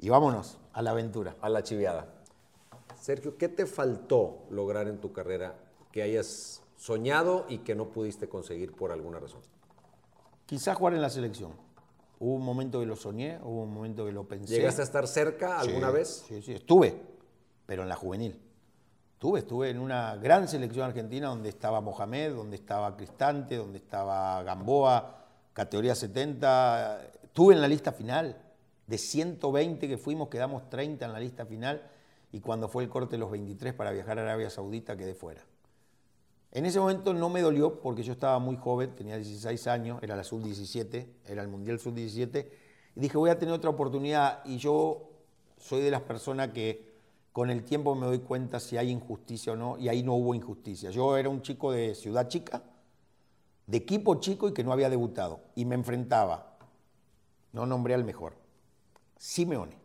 [0.01, 1.37] y vámonos a la aventura.
[1.41, 2.13] A la chiviada.
[3.01, 5.55] Sergio, ¿qué te faltó lograr en tu carrera
[5.93, 9.41] que hayas soñado y que no pudiste conseguir por alguna razón?
[10.47, 11.53] Quizás jugar en la selección.
[12.19, 14.57] Hubo un momento que lo soñé, hubo un momento que lo pensé.
[14.57, 16.25] ¿Llegaste a estar cerca alguna Sí, vez?
[16.27, 17.01] Sí, sí, estuve,
[17.67, 18.41] pero en la juvenil.
[19.19, 24.45] Estuve, estuve en una gran selección argentina donde estaba Mohamed, donde estaba Cristante, donde estaba
[24.45, 27.03] Gamboa, categoría 70.
[27.25, 28.41] Estuve en la lista final.
[28.87, 31.83] De 120 que fuimos, quedamos 30 en la lista final.
[32.31, 35.43] Y cuando fue el corte de los 23 para viajar a Arabia Saudita, quedé fuera.
[36.53, 40.15] En ese momento no me dolió porque yo estaba muy joven, tenía 16 años, era
[40.15, 42.47] la sub-17, era el Mundial sub-17,
[42.95, 44.45] y dije, voy a tener otra oportunidad.
[44.45, 45.11] Y yo
[45.57, 46.88] soy de las personas que
[47.39, 50.35] con el tiempo me doy cuenta si hay injusticia o no, y ahí no hubo
[50.35, 50.91] injusticia.
[50.91, 52.65] Yo era un chico de ciudad chica,
[53.65, 56.57] de equipo chico y que no había debutado, y me enfrentaba,
[57.53, 58.35] no nombré al mejor,
[59.17, 59.79] Simeone.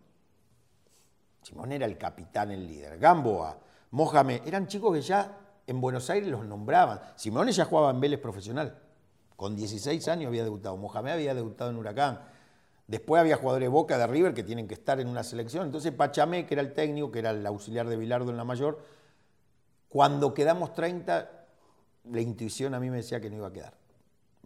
[1.43, 2.97] Simeone era el capitán, el líder.
[2.97, 3.59] Gamboa,
[3.91, 5.37] Mohamed, eran chicos que ya
[5.67, 7.01] en Buenos Aires los nombraban.
[7.17, 8.79] Simeone ya jugaba en Vélez profesional.
[9.35, 10.75] Con 16 años había debutado.
[10.75, 12.19] Mohamed había debutado en Huracán.
[12.87, 15.65] Después había jugadores de Boca, de River, que tienen que estar en una selección.
[15.65, 18.79] Entonces Pachamé, que era el técnico, que era el auxiliar de Bilardo en la mayor,
[19.87, 21.45] cuando quedamos 30,
[22.11, 23.73] la intuición a mí me decía que no iba a quedar.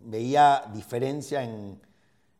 [0.01, 1.79] Veía diferencia en,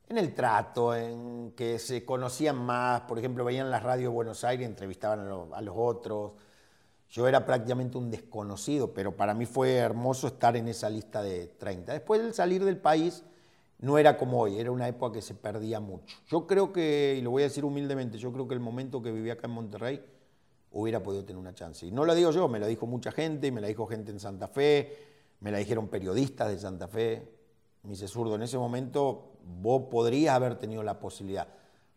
[0.10, 4.68] el trato, en que se conocían más, por ejemplo, veían las radios de Buenos Aires,
[4.68, 6.34] entrevistaban a, lo- a los otros.
[7.10, 11.48] Yo era prácticamente un desconocido, pero para mí fue hermoso estar en esa lista de
[11.48, 11.94] 30.
[11.94, 13.24] Después del salir del país,
[13.80, 16.18] no era como hoy, era una época que se perdía mucho.
[16.28, 19.12] Yo creo que, y lo voy a decir humildemente, yo creo que el momento que
[19.12, 20.04] viví acá en Monterrey
[20.72, 21.86] hubiera podido tener una chance.
[21.86, 24.20] Y no lo digo yo, me lo dijo mucha gente, me la dijo gente en
[24.20, 24.98] Santa Fe,
[25.40, 27.32] me la dijeron periodistas de Santa Fe.
[27.84, 31.48] Me dice, zurdo, en ese momento vos podrías haber tenido la posibilidad.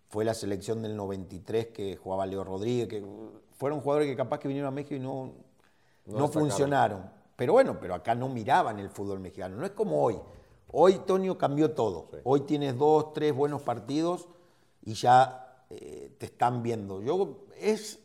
[0.09, 3.05] Fue la selección del 93 que jugaba Leo Rodríguez, que
[3.53, 5.33] fueron jugadores que capaz que vinieron a México y no,
[6.07, 7.11] No no, funcionaron.
[7.37, 9.57] Pero bueno, pero acá no miraban el fútbol mexicano.
[9.57, 10.19] No es como hoy.
[10.73, 12.09] Hoy, Tonio, cambió todo.
[12.25, 14.29] Hoy tienes dos, tres buenos partidos
[14.83, 17.01] y ya eh, te están viendo.
[17.03, 17.99] Yo, es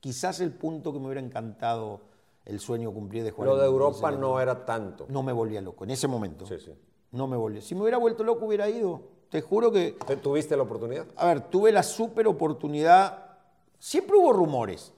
[0.00, 2.00] quizás el punto que me hubiera encantado
[2.44, 3.50] el sueño cumplir de jugar.
[3.50, 5.06] Lo de Europa no era tanto.
[5.08, 6.46] No me volvía loco, en ese momento.
[6.46, 6.72] Sí, sí.
[7.12, 7.60] No me volvía.
[7.60, 9.02] Si me hubiera vuelto loco, hubiera ido.
[9.30, 11.06] Te juro que ¿Te- ¿Tuviste la oportunidad?
[11.16, 13.36] a ver, tuve la super oportunidad.
[13.78, 14.92] Siempre hubo rumores,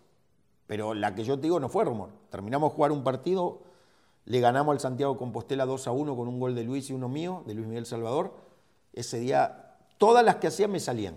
[0.66, 2.10] pero la que yo te digo no fue rumor.
[2.30, 3.60] Terminamos jugar un partido,
[4.24, 7.08] le ganamos al Santiago Compostela 2 a 1 con un gol de Luis y uno
[7.08, 8.34] mío, de Luis Miguel Salvador.
[8.92, 11.16] Ese día, todas las que hacía me salían.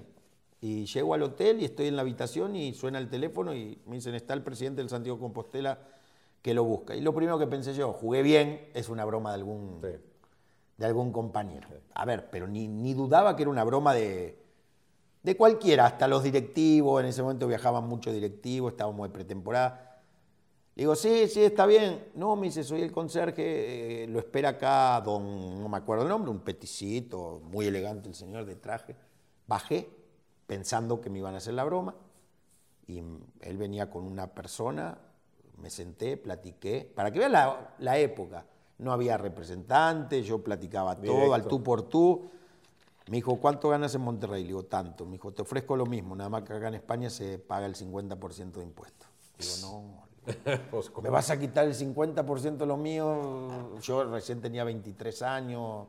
[0.61, 3.97] Y llego al hotel y estoy en la habitación y suena el teléfono y me
[3.97, 5.77] dicen, está el presidente del Santiago Compostela
[6.41, 6.95] que lo busca.
[6.95, 9.89] Y lo primero que pensé yo, jugué bien, es una broma de algún Sí.
[10.77, 11.67] de algún compañero.
[11.93, 14.37] A ver, pero ni, ni dudaba que era una broma de,
[15.23, 19.94] de cualquiera, hasta los directivos, en ese momento viajaban muchos directivos, estábamos de pretemporada.
[20.75, 22.09] Le digo, sí, sí, está bien.
[22.15, 26.09] No, me dice, soy el conserje, eh, lo espera acá don, no me acuerdo el
[26.09, 28.93] nombre, un peticito, muy elegante el señor de traje.
[29.47, 29.89] Bajé
[30.45, 31.95] pensando que me iban a hacer la broma
[32.87, 32.99] y
[33.39, 34.97] él venía con una persona,
[35.57, 38.45] me senté, platiqué, para que vean la, la época.
[38.77, 41.47] No había representantes, yo platicaba todo, al Directo.
[41.47, 42.29] tú por tú.
[43.07, 44.41] Me dijo, ¿cuánto ganas en Monterrey?
[44.41, 45.05] Le digo, tanto.
[45.05, 47.75] Me dijo, te ofrezco lo mismo, nada más que acá en España se paga el
[47.75, 49.07] 50% de impuestos.
[49.37, 50.04] Digo, no,
[50.71, 50.91] Pues.
[51.01, 53.77] ¿me vas a quitar el 50% de lo mío?
[53.81, 55.87] Yo recién tenía 23 años.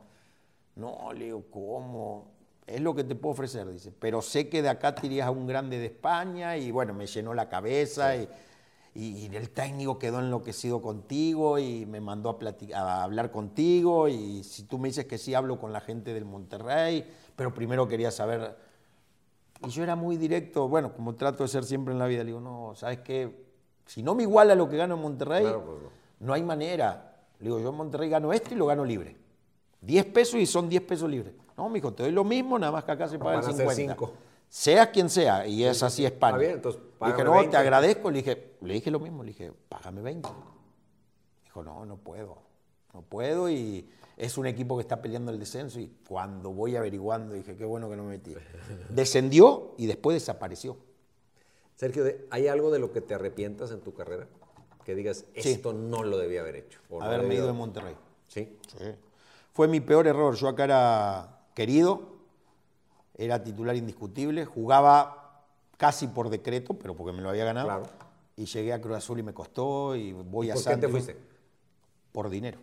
[0.76, 2.28] No, le digo, ¿cómo?
[2.66, 3.92] Es lo que te puedo ofrecer, dice.
[3.98, 7.06] Pero sé que de acá te irías a un grande de España y bueno, me
[7.06, 8.28] llenó la cabeza y,
[8.94, 12.30] y- y el técnico quedó enloquecido contigo y me mandó
[12.74, 16.14] a, a hablar contigo y si tú me dices que sí, hablo con la gente
[16.14, 17.06] del Monterrey,
[17.36, 18.56] pero primero quería saber...
[19.64, 22.26] Y yo era muy directo, bueno, como trato de ser siempre en la vida, le
[22.26, 23.45] digo, no, ¿sabes qué?
[23.86, 25.88] Si no me iguala lo que gano en Monterrey, Claro, pues no.
[26.26, 27.16] no hay manera.
[27.38, 29.16] Le digo, yo en Monterrey gano esto y lo gano libre.
[29.80, 31.34] 10 pesos y son 10 pesos libres.
[31.56, 33.52] No, mijo, te doy lo mismo, nada más que acá se paga Van el a
[33.52, 33.94] ser 50.
[33.94, 34.12] cinco.
[34.48, 36.38] Seas quien sea, y es así España.
[36.38, 37.50] Bien, entonces, le dije, no, 20.
[37.50, 38.10] te agradezco.
[38.10, 40.28] Le dije, le dije lo mismo, le dije, págame 20.
[41.44, 42.38] Dijo, no, no puedo.
[42.94, 47.34] No puedo y es un equipo que está peleando el descenso y cuando voy averiguando
[47.34, 48.34] dije, qué bueno que no me metí.
[48.88, 50.76] Descendió y después desapareció.
[51.76, 54.26] Sergio, ¿de- ¿hay algo de lo que te arrepientas en tu carrera?
[54.84, 55.50] Que digas, Sí.
[55.52, 56.80] esto no lo debía haber hecho.
[56.90, 57.94] o Haberme ido de Monterrey.
[58.28, 58.56] Sí.
[58.68, 58.84] Sí.
[59.52, 60.34] Fue mi peor error.
[60.34, 62.16] Yo acá era querido,
[63.14, 65.44] era titular indiscutible, jugaba
[65.76, 67.66] casi por decreto, pero porque me lo había ganado.
[67.68, 67.86] Claro.
[68.36, 70.90] Y llegué a Cruz Azul y me costó y voy a ¿Por qué te Santos
[70.90, 71.16] fuiste?
[72.12, 72.58] Por dinero.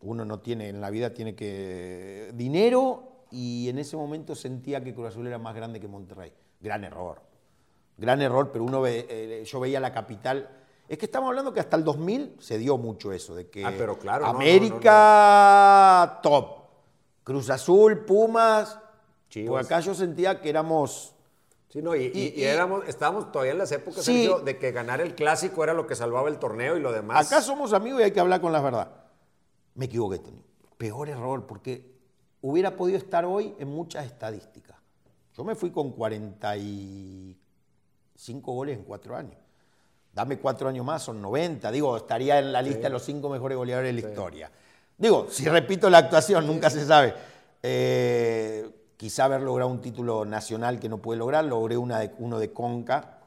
[0.00, 2.30] Uno no tiene, en la vida tiene que...
[2.34, 6.32] Dinero y en ese momento sentía que Cruz Azul era más grande que Monterrey.
[6.60, 7.20] Gran error.
[7.96, 10.50] Gran error, pero uno ve, eh, yo veía la capital...
[10.88, 13.72] Es que estamos hablando que hasta el 2000 se dio mucho eso, de que Ah,
[13.76, 16.46] pero claro, no, no, América top,
[17.24, 18.78] Cruz Azul, Pumas,
[19.28, 19.48] Chivas.
[19.50, 21.12] Porque acá yo sentía que éramos...
[21.68, 24.12] Sí, no, y, y- Y- y y- éramos, estábamos todavía en las épocas, Sí.
[24.26, 27.26] Sergio, de que ganar el clásico era lo que salvaba el torneo y lo demás.
[27.32, 28.90] Acá somos amigos y hay que hablar con la verdad.
[29.74, 30.40] Me equivoqué, Tony.
[30.78, 31.96] Peor error, porque
[32.42, 34.76] hubiera podido estar hoy en muchas estadísticas.
[35.36, 35.90] Yo me fui con
[38.16, 39.36] 45 goles en cuatro años.
[40.14, 41.70] Dame cuatro años más, son 90.
[41.70, 44.50] Digo, estaría en la lista de los cinco mejores goleadores de la historia.
[44.96, 47.12] Digo, si repito la actuación, nunca se sabe.
[47.62, 52.38] Eh, quizá haber logrado un título nacional que no pude lograr, logré una de- uno
[52.38, 53.18] de Conca,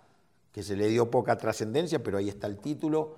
[0.52, 3.18] que se le dio poca trascendencia, pero ahí está el título.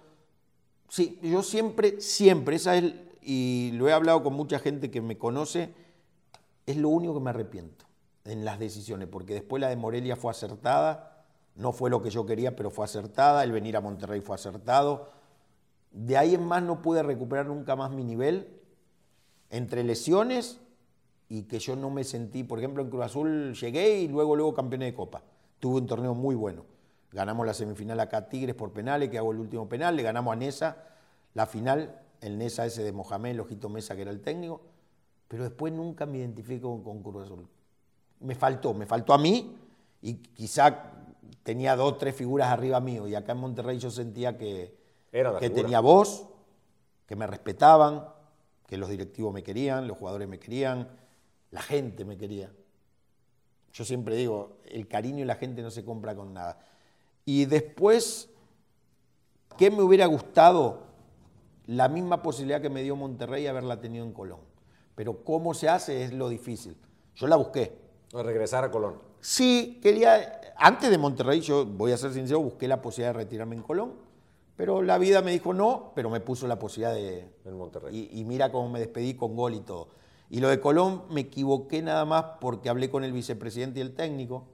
[0.90, 5.18] Sí, yo siempre, siempre, esa es, y lo he hablado con mucha gente que me
[5.18, 5.74] conoce,
[6.66, 7.86] es lo único que me arrepiento
[8.26, 11.11] en las decisiones, porque después la de Morelia fue acertada,
[11.62, 15.10] no fue lo que yo quería, pero fue acertada, el venir a Monterrey fue acertado.
[15.92, 18.60] De ahí en más no pude recuperar nunca más mi nivel,
[19.50, 20.60] entre lesiones
[21.30, 24.54] y que yo no me sentí, por ejemplo, en Cruz Azul llegué y luego, luego
[24.54, 25.24] campeón de Copa.
[25.60, 26.66] Tuve un torneo muy bueno.
[27.12, 30.34] Ganamos la semifinal acá a Tigres por penales, que hago el último penal, le ganamos
[30.34, 30.78] a Nesa
[31.34, 34.62] la final, el Nesa ese de Mohamed, el Ojito Mesa, que era el técnico,
[35.28, 37.48] pero después nunca me identifico con, con Cruz Azul.
[38.22, 39.56] Me faltó, me faltó a mí
[40.02, 40.92] y quizá
[41.44, 44.78] tenía dos, tres figuras arriba mío y acá en Monterrey yo sentía que,
[45.12, 45.62] Era que figura.
[45.62, 46.28] tenía voz,
[47.06, 48.06] que me respetaban,
[48.68, 50.90] que los directivos me querían, los jugadores me querían,
[51.52, 52.52] la gente me quería.
[53.74, 56.60] Yo siempre digo, el cariño y la gente no se compra con nada.
[57.26, 58.30] Y después,
[59.58, 60.88] ¿qué me hubiera gustado?
[61.68, 64.40] La misma posibilidad que me dio Monterrey haberla tenido en Colón.
[64.96, 66.76] Pero cómo se hace es lo difícil.
[67.16, 67.78] Yo la busqué.
[68.12, 69.00] Regresar a Colón.
[69.22, 73.56] Sí, quería, antes de Monterrey, yo voy a ser sincero, busqué la posibilidad de retirarme
[73.56, 73.94] en Colón,
[74.56, 77.28] Pero la vida me dijo no, pero me puso la posibilidad de...
[77.46, 78.10] En Monterrey.
[78.12, 79.90] Y, y mira cómo me despedí con gol y todo.
[80.30, 83.96] Y lo de Colón me equivoqué nada más porque hablé con el vicepresidente y el
[83.96, 84.46] técnico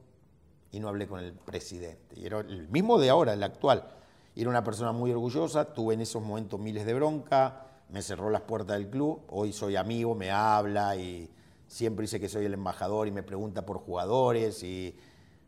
[0.72, 2.20] y no hablé con el presidente.
[2.20, 3.88] Y era el mismo de ahora, el actual.
[4.36, 8.30] Y era una persona muy orgullosa, tuve en esos momentos miles de bronca, me cerró
[8.30, 11.30] las puertas del club, hoy soy amigo, me habla y
[11.68, 14.96] siempre dice que soy el embajador y me pregunta por jugadores y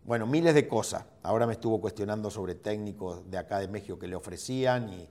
[0.10, 1.06] bueno, miles de cosas.
[1.22, 5.08] Ahora me estuvo cuestionando sobre técnicos de acá de México que le ofrecían y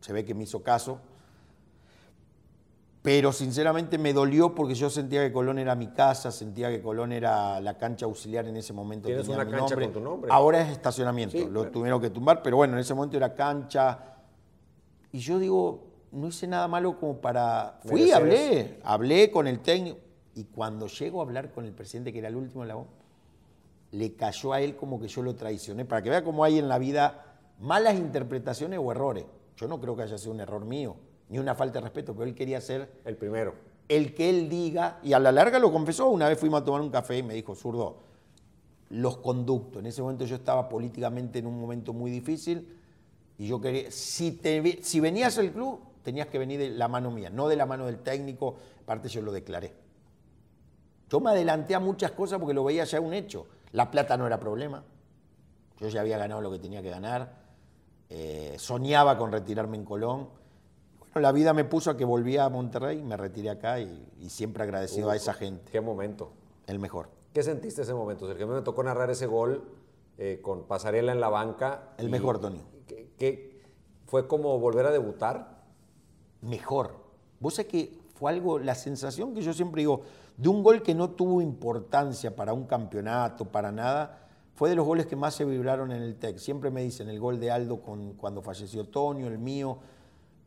[0.00, 0.98] se ve que me hizo caso.
[3.00, 7.12] Pero sinceramente me dolió porque yo sentía que Colón era mi casa, sentía que Colón
[7.12, 9.06] era la cancha auxiliar en ese momento.
[9.06, 9.84] Tienes tenía una mi cancha nombre.
[9.86, 10.30] con tu nombre.
[10.32, 11.70] Ahora es estacionamiento, Sí, lo claro.
[11.70, 14.16] tuvieron que tumbar, pero bueno, en ese momento era cancha.
[15.12, 17.78] Y yo digo, no hice nada malo como para...
[17.84, 19.98] Fui, hablé, hablé con el técnico.
[20.34, 22.74] Y cuando llego a hablar con el presidente, que era el último en la
[23.94, 26.68] le cayó a él como que yo lo traicioné, para que vea cómo hay en
[26.68, 29.24] la vida malas interpretaciones o errores.
[29.56, 30.96] Yo no creo que haya sido un error mío,
[31.28, 33.54] ni una falta de respeto, pero él quería ser El primero.
[33.88, 36.80] el que él diga, y a la larga lo confesó, una vez fuimos a tomar
[36.80, 37.98] un café y me dijo, zurdo,
[38.90, 39.80] los conductos.
[39.80, 42.76] En ese momento yo estaba políticamente en un momento muy difícil
[43.38, 47.12] y yo quería, si, te, si venías al club, tenías que venir de la mano
[47.12, 49.72] mía, no de la mano del técnico, aparte yo lo declaré.
[51.08, 53.46] Yo me adelanté a muchas cosas porque lo veía ya un hecho.
[53.74, 54.84] La plata no era problema,
[55.80, 57.34] yo ya había ganado lo que tenía que ganar,
[58.08, 60.28] eh, soñaba con retirarme en Colón.
[61.00, 64.30] Bueno, la vida me puso a que volvía a Monterrey, me retiré acá y, y
[64.30, 66.30] siempre agradecido a esa gente, Qué momento.
[66.68, 67.08] el mejor.
[67.32, 68.46] ¿Qué sentiste ese momento, Sergio?
[68.46, 69.64] A mí me tocó narrar ese gol
[70.18, 71.94] eh, con Pasarela en la banca.
[71.98, 72.62] El y- mejor, Tony.
[72.86, 73.60] que- que
[74.06, 75.64] fue como volver a debutar.
[76.42, 76.94] mejor.
[77.40, 80.02] Vos sabés que fue algo, la sensación que yo siempre digo,
[80.36, 84.24] de un gol que no tuvo importancia para un campeonato, para nada,
[84.54, 86.38] fue de los goles que más se vibraron en el TEC.
[86.38, 89.78] Siempre me dicen el gol de Aldo con, cuando falleció Tonio, el mío,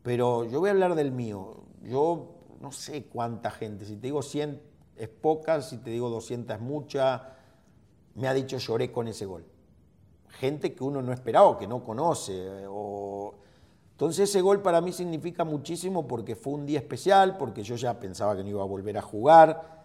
[0.02, 1.64] pero yo voy a hablar del mío.
[1.82, 4.60] Yo no sé cuánta gente, si te digo 100
[4.96, 7.34] es poca, si te digo 200 es mucha,
[8.14, 9.44] me ha dicho lloré con ese gol.
[10.28, 13.34] Gente que uno no esperaba, que no conoce, o...
[13.92, 17.98] Entonces ese gol para mí significa muchísimo porque fue un día especial, porque yo ya
[17.98, 19.77] pensaba que no iba a volver a jugar,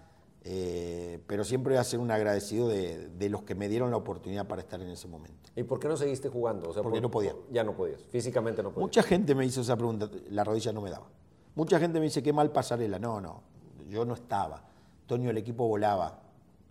[0.46, 3.98] eh, pero siempre voy a ser un agradecido de, de los que me dieron la
[3.98, 5.50] oportunidad para estar en ese momento.
[5.56, 6.70] ¿Y por qué no seguiste jugando?
[6.70, 7.34] O sea, Porque por- no podía.
[7.52, 8.02] Ya no podías.
[8.10, 8.82] Físicamente no podías.
[8.88, 11.08] Mucha gente me hizo esa pregunta, la rodilla no me daba.
[11.56, 13.00] Mucha gente me dice, qué mal pasarela.
[13.00, 13.42] No, no,
[13.88, 14.64] yo no estaba.
[15.06, 16.20] Toño, el equipo volaba.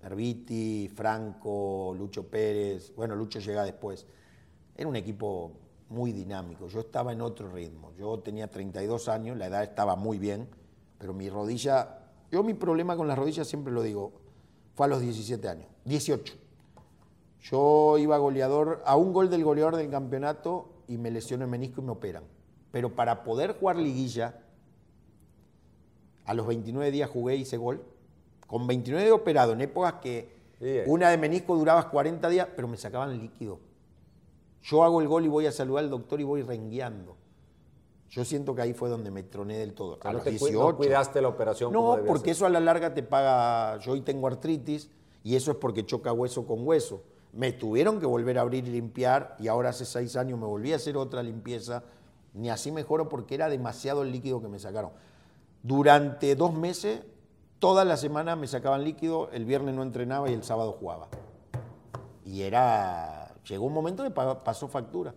[0.03, 4.05] Herbiti, Franco, Lucho Pérez, bueno, Lucho llega después.
[4.77, 5.53] Era un equipo
[5.91, 6.67] muy dinámico.
[6.67, 7.93] Yo estaba en otro ritmo.
[7.97, 10.49] Yo tenía 32 años, la edad estaba muy bien,
[10.99, 12.01] pero mi rodilla,
[12.33, 14.13] yo mi problema con las rodillas siempre lo digo,
[14.75, 16.35] fue a los 17 años, 18.
[17.43, 21.83] Yo iba goleador, a un gol del goleador del campeonato y me lesiono el menisco
[21.83, 22.25] y me operan.
[22.71, 24.41] Pero para poder jugar liguilla,
[26.25, 27.83] a los 29 días jugué y hice gol.
[28.47, 30.85] Con 29 de operado, en épocas que Sí, eh.
[30.87, 33.59] una de menisco duraba 40 días, pero me sacaban líquido.
[34.63, 37.17] Yo hago el gol y voy a saludar al doctor y voy rengueando.
[38.13, 39.99] Yo siento que ahí fue donde me troné del todo.
[40.03, 40.59] A no los te cu- 18.
[40.71, 42.33] no cuidaste la operación No, porque ser.
[42.33, 43.79] eso a la larga te paga.
[43.79, 44.91] Yo hoy tengo artritis
[45.25, 47.03] y eso es porque choca hueso con hueso.
[47.33, 50.75] Me tuvieron que volver a abrir y limpiar y ahora hace seis años me volví
[50.75, 51.85] a hacer otra limpieza.
[52.35, 54.91] Ni así mejoro porque era demasiado el líquido que me sacaron.
[55.63, 57.01] Durante dos meses,
[57.61, 61.09] toda la semana me sacaban líquido, el viernes no entrenaba y el sábado jugaba.
[62.27, 63.35] Y era.
[63.49, 65.15] Llegó un momento que pa- pasó factura.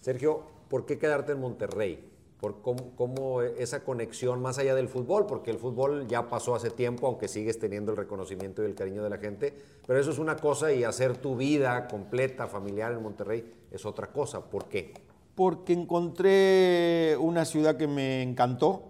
[0.00, 2.04] Sergio, ¿por qué quedarte en Monterrey?
[2.40, 5.26] ¿Por cómo, esa conexión más allá del fútbol?
[5.26, 9.02] Porque el fútbol ya pasó hace tiempo, aunque sigues teniendo el reconocimiento y el cariño
[9.02, 9.52] de la gente.
[9.84, 14.08] Pero eso es una cosa y hacer tu vida completa, familiar en Monterrey es otra
[14.08, 14.40] cosa.
[14.40, 14.94] ¿Por qué?
[15.34, 18.84] Porque encontré una ciudad que me encantó,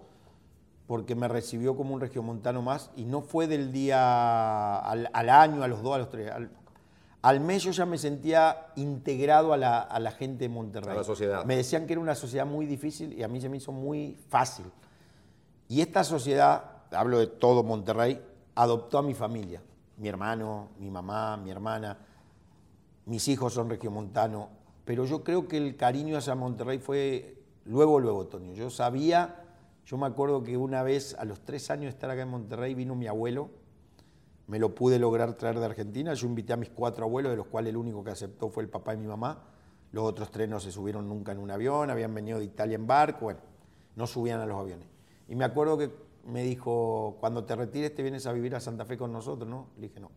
[0.85, 5.67] porque me recibió como un regiomontano más, y no fue del día al, año, a
[5.67, 6.31] los dos, a los tres.
[7.21, 10.91] Al mes yo ya me sentía integrado a la, a la gente de Monterrey.
[10.91, 11.45] A la sociedad.
[11.45, 14.17] Me decían que era una sociedad muy difícil y a mí se me hizo muy
[14.29, 14.65] fácil.
[15.67, 18.21] Y esta sociedad, hablo de todo Monterrey,
[18.55, 19.61] adoptó a mi familia.
[19.97, 21.97] Mi hermano, mi mamá, mi hermana,
[23.05, 24.47] mis hijos son regiomontanos.
[24.85, 28.53] Pero yo creo que el cariño hacia Monterrey fue luego, luego, Toño.
[28.53, 29.43] Yo sabía,
[29.85, 32.73] yo me acuerdo que una vez, a los tres años de estar acá en Monterrey,
[32.73, 33.49] vino mi abuelo,
[34.49, 36.15] me lo pude lograr traer de Argentina.
[36.15, 38.69] Yo invité a mis cuatro abuelos, de los cuales el único que aceptó fue el
[38.69, 39.43] papá y mi mamá.
[39.91, 42.87] Los otros tres no se subieron nunca en un avión, habían venido de Italia en
[42.87, 43.41] barco, bueno,
[43.95, 44.87] no subían a los aviones.
[45.27, 45.91] Y me acuerdo que
[46.25, 49.67] me dijo, cuando te retires te vienes a vivir a Santa Fe con nosotros, ¿no?
[49.77, 50.09] Le dije, no.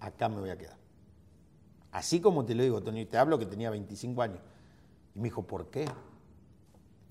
[0.00, 0.78] Acá me voy a quedar.
[1.92, 4.40] Así como te lo digo, Tony, te hablo que tenía 25 años.
[5.14, 5.88] Y me dijo, ¿por qué?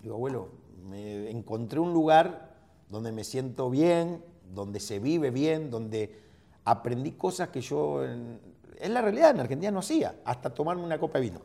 [0.02, 0.50] Digo, abuelo,
[0.90, 2.50] me encontré un lugar
[2.90, 4.24] donde me siento bien,
[4.54, 6.20] donde se vive bien, donde
[6.66, 8.40] aprendí cosas que yo, en,
[8.78, 11.42] en la realidad en Argentina no hacía, hasta tomarme una copa de vino.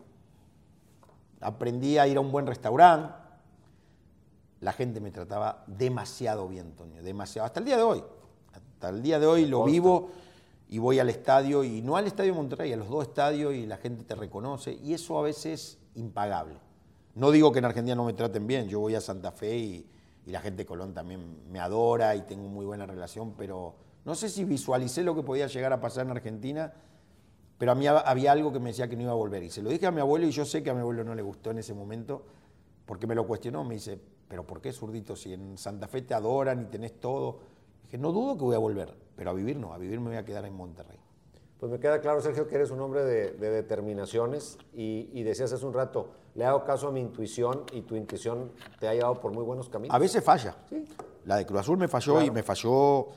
[1.41, 3.13] Aprendí a ir a un buen restaurante,
[4.61, 8.03] la gente me trataba demasiado bien, Toño, demasiado, hasta el día de hoy.
[8.53, 10.11] Hasta el día de hoy lo vivo
[10.69, 13.67] y voy al estadio, y no al estadio de Monterrey, a los dos estadios y
[13.67, 16.57] la gente te reconoce, y eso a veces es impagable.
[17.15, 19.87] No digo que en Argentina no me traten bien, yo voy a Santa Fe y,
[20.27, 24.15] y la gente de Colón también me adora y tengo muy buena relación, pero no
[24.15, 26.73] sé si visualicé lo que podía llegar a pasar en Argentina,
[27.59, 29.43] pero a mí había algo que me decía que no iba a volver.
[29.43, 31.15] Y se lo dije a mi abuelo y yo sé que a mi abuelo no
[31.15, 32.25] le gustó en ese momento,
[32.85, 33.99] porque me lo cuestionó, me dice,
[34.29, 35.17] pero ¿por qué zurdito?
[35.17, 37.41] Si en Santa Fe te adoran y tenés todo.
[37.85, 40.17] Dije, no dudo que voy a volver, pero a vivir no, a vivir me voy
[40.17, 40.99] a quedar en Monterrey.
[41.59, 45.65] Pues me queda claro, Sergio, que eres un hombre de, determinaciones y, y, decías hace
[45.65, 49.33] un rato, le hago caso a mi intuición y tu intuición te ha llevado por
[49.33, 49.95] muy buenos caminos.
[49.95, 50.57] A veces falla.
[50.69, 50.85] ¿Sí?
[51.25, 53.09] La de Cruz Azul me falló y me falló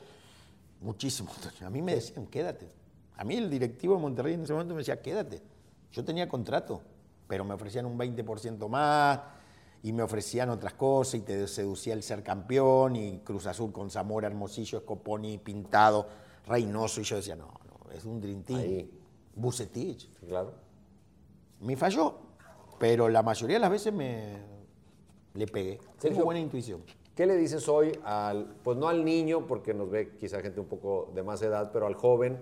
[0.80, 1.30] muchísimo.
[1.64, 2.70] A mí me decían, quédate.
[3.16, 5.42] A mí el directivo de Monterrey en ese momento me decía, quédate.
[5.90, 6.80] Yo tenía contrato,
[7.26, 9.20] pero me ofrecían un 20% más
[9.82, 13.90] y me ofrecían otras cosas y te seducía el ser campeón y Cruz Azul con
[13.90, 16.06] Zamora, Hermosillo, Escoponi, Pintado,
[16.46, 18.88] Reynoso y yo decía, no, no, es un Dream Team.
[19.34, 20.08] Bucetich.
[20.26, 20.52] Claro.
[21.60, 22.27] Me falló,
[22.78, 24.38] pero la mayoría de las veces me
[25.34, 25.78] le pegué.
[26.00, 26.82] Tengo buena intuición.
[27.14, 30.66] ¿Qué le dices hoy al, pues no al niño, porque nos ve quizá gente un
[30.66, 32.38] poco de más edad, pero al joven,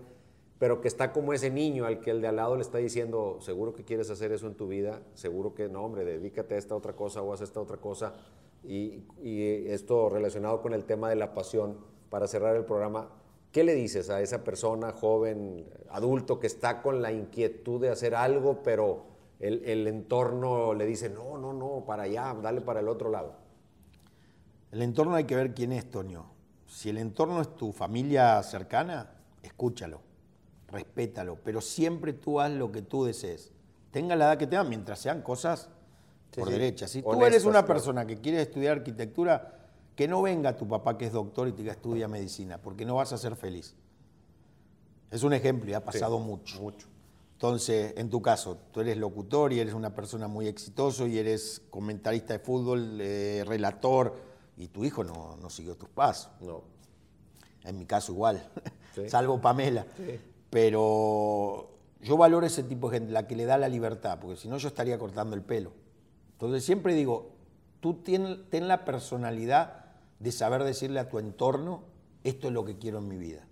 [0.59, 3.39] pero que está como ese niño al que el de al lado le está diciendo,
[3.41, 6.75] seguro que quieres hacer eso en tu vida, seguro que no, hombre, dedícate a esta
[6.75, 8.15] otra cosa o haz esta otra cosa.
[8.65, 11.79] Y, y esto relacionado con el tema de la pasión,
[12.11, 13.09] para cerrar el programa,
[13.53, 18.15] ¿qué le dices a esa persona, joven, adulto, que está con la inquietud de hacer
[18.15, 22.89] algo, pero el, el entorno le dice, no, no, no, para allá, dale para el
[22.89, 23.35] otro lado?
[24.73, 26.27] El entorno hay que ver quién es, Toño.
[26.67, 29.11] Si el entorno es tu familia cercana,
[29.43, 30.01] escúchalo
[30.69, 33.51] respétalo, pero siempre tú haz lo que tú desees.
[33.91, 35.69] Tenga la edad que tenga, mientras sean cosas
[36.35, 36.87] por derecha.
[36.87, 39.59] Si tú eres una persona que quiere estudiar arquitectura,
[39.95, 42.97] que no venga tu papá que es doctor y te diga estudia medicina, porque no
[42.97, 43.75] vas a ser feliz.
[45.11, 46.61] Es un ejemplo y ha pasado mucho.
[46.61, 46.89] Mucho.
[47.37, 51.61] Entonces, en tu caso, tú eres locutor y eres una persona muy exitoso y eres
[51.69, 54.15] comentarista de fútbol, eh, relator,
[54.57, 56.31] y tu hijo no, no, siguió tus pasos.
[56.41, 56.63] No.
[57.65, 58.43] En mi caso igual,
[59.09, 59.87] salvo Pamela.
[59.99, 60.19] Sí.
[60.49, 64.49] Pero yo valoro ese tipo de gente, la que le da la libertad, porque si
[64.49, 65.73] no yo estaría cortando el pelo.
[66.33, 67.33] Entonces siempre digo,
[67.81, 69.85] tú ten, ten la personalidad
[70.21, 71.83] de saber decirle a tu entorno,
[72.25, 73.47] esto es lo que quiero en mi vida.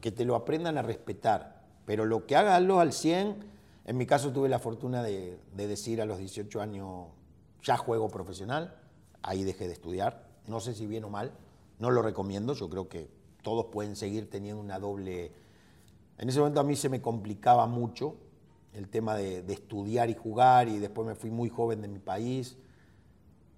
[0.00, 1.53] Que te lo aprendan a respetar.
[1.86, 3.36] Pero lo que háganlo al 100,
[3.84, 7.08] en mi caso tuve la fortuna de, de decir a los 18 años,
[7.62, 8.76] ya juego profesional,
[9.22, 11.32] ahí dejé de estudiar, no sé si bien o mal,
[11.78, 13.08] no lo recomiendo, yo creo que
[13.42, 15.32] todos pueden seguir teniendo una doble
[16.18, 18.16] en ese momento a mí se me complicaba mucho
[18.72, 22.56] el tema de, estudiar y jugar y después me fui muy joven de mi país,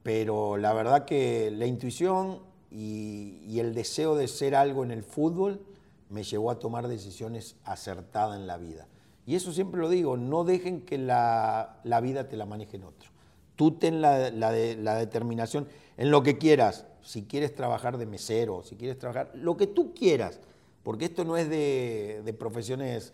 [0.02, 5.64] pero la verdad que la intuición y, el deseo de ser algo en el fútbol
[6.08, 8.86] me llevó a tomar decisiones acertadas en la vida.
[9.26, 13.10] Y eso siempre lo digo, no dejen que la, vida te la manejen otro.
[13.56, 18.62] Tú ten la, la, la determinación en lo que quieras, si quieres trabajar de mesero,
[18.62, 20.40] si quieres trabajar, lo que tú quieras
[20.86, 23.12] porque esto no es de, profesiones.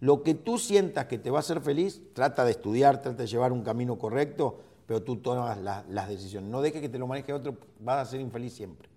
[0.00, 3.26] Lo que tú sientas que te va a hacer feliz, trata de estudiar, trata de
[3.28, 6.48] llevar un camino correcto, pero tú tomas las decisiones.
[6.48, 8.88] No dejes que te lo maneje otro, vas a ser infeliz siempre.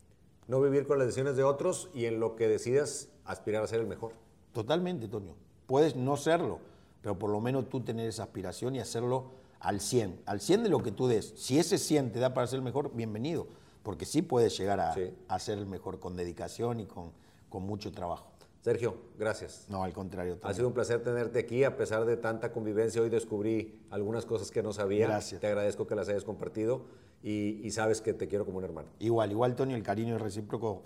[0.47, 3.80] No vivir con las decisiones de otros y en lo que decidas aspirar a ser
[3.80, 4.13] el mejor.
[4.53, 5.36] Totalmente, Toño.
[5.65, 6.59] Puedes no serlo,
[7.01, 10.69] pero por lo menos tú tener esa aspiración y hacerlo al 100, al 100 de
[10.69, 11.34] lo que tú des.
[11.38, 13.47] Si ese 100 te da para ser el mejor, bienvenido,
[13.82, 14.95] porque sí puedes llegar a,
[15.28, 17.11] a ser el mejor con dedicación y con,
[17.49, 18.34] con mucho trabajo.
[18.63, 19.65] Sergio, gracias.
[19.67, 20.38] No, al contrario.
[20.41, 23.01] Ha sido un placer tenerte aquí, a pesar de tanta convivencia.
[23.01, 25.05] Hoy descubrí algunas cosas que no sabía.
[25.05, 25.41] Gracias.
[25.41, 26.86] Te agradezco que las hayas compartido
[27.21, 28.88] y, sabes que te quiero como un hermano.
[28.99, 30.84] Igual, igual, Tony, el cariño es recíproco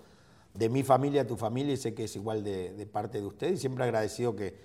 [0.58, 3.52] de mi familia a tu familia y sé que es igual de, parte de usted
[3.52, 4.56] y siempre agradecido que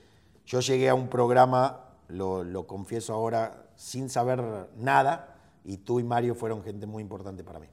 [0.45, 4.41] yo llegué a un programa, lo, lo confieso ahora, sin saber
[4.75, 7.67] nada y tú y Mario fueron gente muy importante para mí.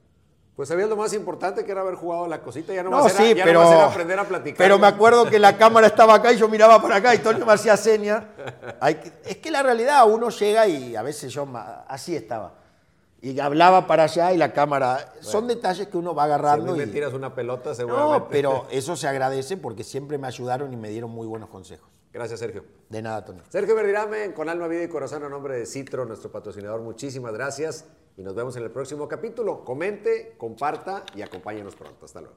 [0.55, 3.07] Pues sabías lo más importante que era haber jugado la cosita, ya no, no va,
[3.07, 4.59] a ya pero, no a aprender a platicar.
[4.59, 7.43] Pero me acuerdo que la cámara estaba acá y yo miraba para acá y Tony
[7.43, 8.25] me hacía señas.
[9.25, 11.49] es que la realidad uno llega y a veces yo
[11.89, 12.60] así estaba
[13.23, 15.15] y hablaba para allá y la cámara.
[15.21, 16.75] Son detalles que uno va agarrando.
[16.75, 16.79] Y...
[16.79, 18.19] me tiras una pelota, seguramente.
[18.19, 21.89] No, pero eso se agradece porque siempre me ayudaron y me dieron muy buenos consejos.
[22.13, 22.65] Gracias, Sergio.
[22.89, 23.41] De nada, Tony.
[23.49, 27.85] Sergio Verdirame, con alma, vida y corazón, a nombre de Citro, nuestro patrocinador, muchísimas gracias.
[28.17, 29.65] Y nos vemos en el próximo capítulo.
[29.65, 32.07] Comente, comparta y acompáñenos pronto.
[32.07, 32.37] Hasta luego.